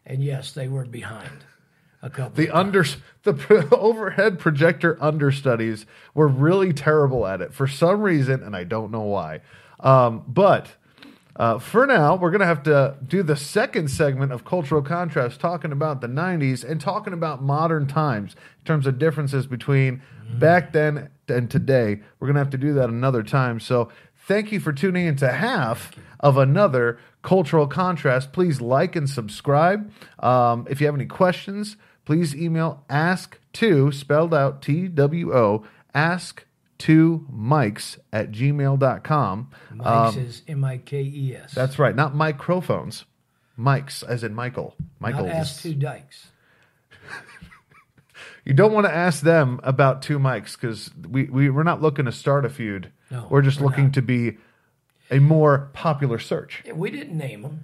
and 0.06 0.24
yes, 0.24 0.52
they 0.52 0.68
were 0.68 0.86
behind. 0.86 1.46
A 2.04 2.10
couple. 2.10 2.36
The 2.36 2.50
under 2.50 2.84
the 3.24 3.34
pro- 3.34 3.70
overhead 3.72 4.40
projector 4.40 4.98
understudies 5.02 5.86
were 6.16 6.28
really 6.28 6.74
terrible 6.74 7.28
at 7.28 7.42
it 7.42 7.54
for 7.54 7.68
some 7.68 8.02
reason, 8.02 8.42
and 8.42 8.56
I 8.56 8.64
don't 8.64 8.92
know 8.92 9.04
why. 9.04 9.42
Um, 9.80 10.24
but 10.28 10.72
uh, 11.36 11.60
for 11.60 11.86
now, 11.86 12.16
we're 12.16 12.32
gonna 12.32 12.46
have 12.46 12.64
to 12.64 12.98
do 13.08 13.22
the 13.22 13.36
second 13.36 13.90
segment 13.90 14.32
of 14.32 14.44
cultural 14.44 14.82
contrast, 14.82 15.40
talking 15.40 15.72
about 15.72 16.02
the 16.02 16.08
'90s 16.08 16.68
and 16.68 16.82
talking 16.82 17.14
about 17.14 17.44
modern 17.44 17.86
times 17.86 18.36
in 18.60 18.66
terms 18.66 18.88
of 18.88 18.98
differences 18.98 19.46
between 19.46 20.02
back 20.40 20.74
then 20.74 21.12
and 21.28 21.52
today. 21.52 22.02
We're 22.20 22.28
gonna 22.28 22.40
have 22.40 22.50
to 22.50 22.58
do 22.58 22.74
that 22.74 22.90
another 22.90 23.24
time. 23.24 23.60
So. 23.60 23.90
Thank 24.28 24.52
you 24.52 24.60
for 24.60 24.72
tuning 24.72 25.08
into 25.08 25.32
half 25.32 25.92
of 26.20 26.38
another 26.38 27.00
cultural 27.22 27.68
contrast. 27.68 28.34
Please 28.34 28.62
like 28.62 28.96
and 28.96 29.10
subscribe. 29.10 29.92
Um, 30.20 30.68
if 30.70 30.80
you 30.80 30.88
have 30.88 30.96
any 30.96 31.06
questions, 31.06 31.78
please 32.06 32.36
email 32.36 32.84
ask 32.90 33.40
to 33.54 33.92
spelled 33.92 34.34
out 34.34 34.62
T 34.62 34.88
W 34.88 35.34
O 35.34 35.66
ask 35.94 36.46
to 36.80 37.26
mikes 37.30 38.00
at 38.12 38.32
gmail.com. 38.32 39.50
Mike's 39.74 40.16
is 40.18 40.42
M 40.48 40.64
I 40.64 40.78
K 40.78 41.02
E 41.02 41.36
S. 41.36 41.56
Um, 41.58 41.64
That's 41.64 41.78
right, 41.80 41.96
not 41.96 42.16
microphones. 42.16 43.06
Mikes, 43.58 44.02
as 44.02 44.24
in 44.24 44.34
Michael. 44.34 44.76
Michael. 45.00 45.26
Not 45.26 45.36
ask 45.36 45.62
two 45.62 45.76
dykes. 45.76 46.31
You 48.46 48.54
don't 48.54 48.74
want 48.74 48.88
to 48.88 48.94
ask 48.94 49.22
them 49.22 49.60
about 49.64 50.02
two 50.02 50.18
mics 50.20 50.60
because 50.60 50.90
we, 51.10 51.26
we, 51.26 51.50
we're 51.50 51.64
not 51.64 51.82
looking 51.82 52.06
to 52.06 52.12
start 52.12 52.46
a 52.46 52.50
feud. 52.50 52.92
No, 53.12 53.28
we're 53.30 53.42
just 53.44 53.60
we're 53.60 53.68
looking 53.68 53.86
not. 53.86 53.94
to 53.96 54.02
be 54.02 54.38
a 55.12 55.20
more 55.20 55.70
popular 55.74 56.18
search. 56.20 56.64
Yeah, 56.66 56.74
We 56.74 56.90
didn't 56.90 57.18
name 57.18 57.44
them. 57.44 57.64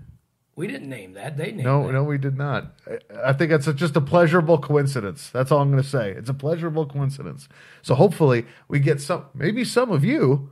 We 0.55 0.65
didn't 0.67 0.89
name 0.89 1.13
that. 1.13 1.37
They 1.37 1.51
named 1.51 1.63
No, 1.65 1.87
it. 1.89 1.93
no, 1.93 2.03
we 2.03 2.17
did 2.17 2.35
not. 2.37 2.73
I- 2.87 3.29
I 3.29 3.33
think 3.33 3.51
it's 3.51 3.67
a, 3.67 3.73
just 3.73 3.95
a 3.95 4.01
pleasurable 4.01 4.57
coincidence. 4.57 5.29
That's 5.29 5.51
all 5.51 5.61
I'm 5.61 5.71
going 5.71 5.81
to 5.81 5.87
say. 5.87 6.11
It's 6.11 6.29
a 6.29 6.33
pleasurable 6.33 6.85
coincidence. 6.85 7.47
So 7.81 7.95
hopefully 7.95 8.45
we 8.67 8.79
get 8.79 8.99
some. 9.01 9.25
Maybe 9.33 9.63
some 9.63 9.91
of 9.91 10.03
you 10.03 10.51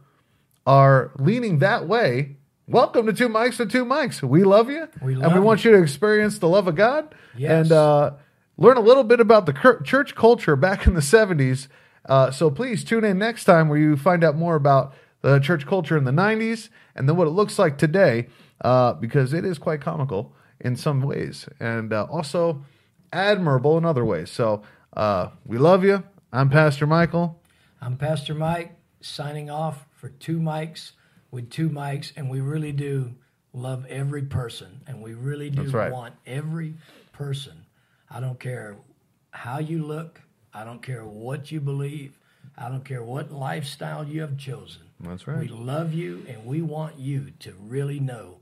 are 0.65 1.11
leaning 1.19 1.59
that 1.59 1.87
way. 1.87 2.37
Welcome 2.67 3.05
to 3.05 3.13
Two 3.13 3.29
Mikes 3.29 3.59
and 3.59 3.69
Two 3.69 3.85
Mics. 3.85 4.23
We 4.23 4.43
love 4.43 4.69
you, 4.69 4.87
We 5.01 5.13
and 5.13 5.21
love 5.21 5.33
we 5.33 5.39
want 5.39 5.63
you 5.65 5.71
to 5.71 5.81
experience 5.81 6.39
the 6.39 6.47
love 6.49 6.67
of 6.67 6.73
God 6.75 7.13
Yes. 7.37 7.51
and 7.51 7.71
uh, 7.71 8.11
learn 8.57 8.77
a 8.77 8.81
little 8.81 9.03
bit 9.03 9.19
about 9.19 9.45
the 9.45 9.81
church 9.83 10.15
culture 10.15 10.55
back 10.55 10.87
in 10.87 10.93
the 10.93 11.01
'70s. 11.01 11.67
Uh, 12.07 12.31
so 12.31 12.51
please 12.51 12.83
tune 12.83 13.03
in 13.03 13.17
next 13.17 13.45
time 13.45 13.67
where 13.67 13.79
you 13.79 13.97
find 13.97 14.23
out 14.23 14.35
more 14.35 14.55
about 14.55 14.93
the 15.21 15.39
church 15.39 15.65
culture 15.65 15.97
in 15.97 16.03
the 16.03 16.11
'90s 16.11 16.69
and 16.95 17.09
then 17.09 17.15
what 17.15 17.27
it 17.27 17.31
looks 17.31 17.57
like 17.57 17.77
today, 17.77 18.27
uh, 18.61 18.93
because 18.93 19.33
it 19.33 19.43
is 19.45 19.57
quite 19.57 19.81
comical 19.81 20.33
in 20.59 20.75
some 20.75 21.01
ways 21.01 21.47
and 21.59 21.91
uh, 21.91 22.05
also 22.09 22.63
admirable 23.11 23.77
in 23.77 23.85
other 23.85 24.05
ways. 24.05 24.29
So 24.29 24.61
uh, 24.95 25.29
we 25.45 25.57
love 25.57 25.83
you. 25.83 26.03
I'm 26.31 26.49
Pastor 26.49 26.87
Michael. 26.87 27.41
I'm 27.81 27.97
Pastor 27.97 28.33
Mike 28.33 28.77
signing 29.01 29.49
off 29.49 29.85
for 29.91 30.09
two 30.09 30.39
mikes 30.39 30.93
with 31.31 31.49
two 31.49 31.69
mics, 31.69 32.11
and 32.15 32.29
we 32.29 32.39
really 32.39 32.71
do 32.71 33.15
love 33.53 33.85
every 33.87 34.23
person, 34.23 34.81
and 34.87 35.01
we 35.01 35.13
really 35.13 35.49
do 35.49 35.63
right. 35.69 35.91
want 35.91 36.15
every 36.25 36.75
person. 37.11 37.64
I 38.15 38.21
don't 38.21 38.39
care 38.39 38.77
how 39.31 39.59
you 39.59 39.83
look, 39.83 40.21
I 40.53 40.63
don't 40.63 40.81
care 40.81 41.03
what 41.03 41.51
you 41.51 41.59
believe, 41.59 42.17
I 42.57 42.69
don't 42.69 42.85
care 42.85 43.03
what 43.03 43.29
lifestyle 43.29 44.05
you 44.05 44.21
have 44.21 44.37
chosen. 44.37 44.83
That's 45.01 45.27
right. 45.27 45.39
We 45.41 45.49
love 45.49 45.93
you, 45.93 46.25
and 46.29 46.45
we 46.45 46.61
want 46.61 46.97
you 46.97 47.31
to 47.39 47.53
really 47.59 47.99
know 47.99 48.37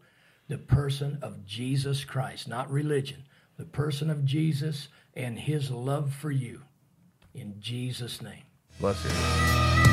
the 0.47 0.59
person 0.59 1.17
of 1.23 1.43
Jesus 1.47 2.03
Christ, 2.05 2.47
not 2.47 2.69
religion, 2.69 3.23
the 3.57 3.65
person 3.65 4.11
of 4.11 4.25
Jesus 4.25 4.89
and 5.15 5.39
his 5.39 5.71
love 5.71 6.13
for 6.13 6.29
you. 6.29 6.61
In 7.33 7.55
Jesus' 7.59 8.21
name. 8.21 8.43
Bless 8.79 9.03
you. 9.03 9.92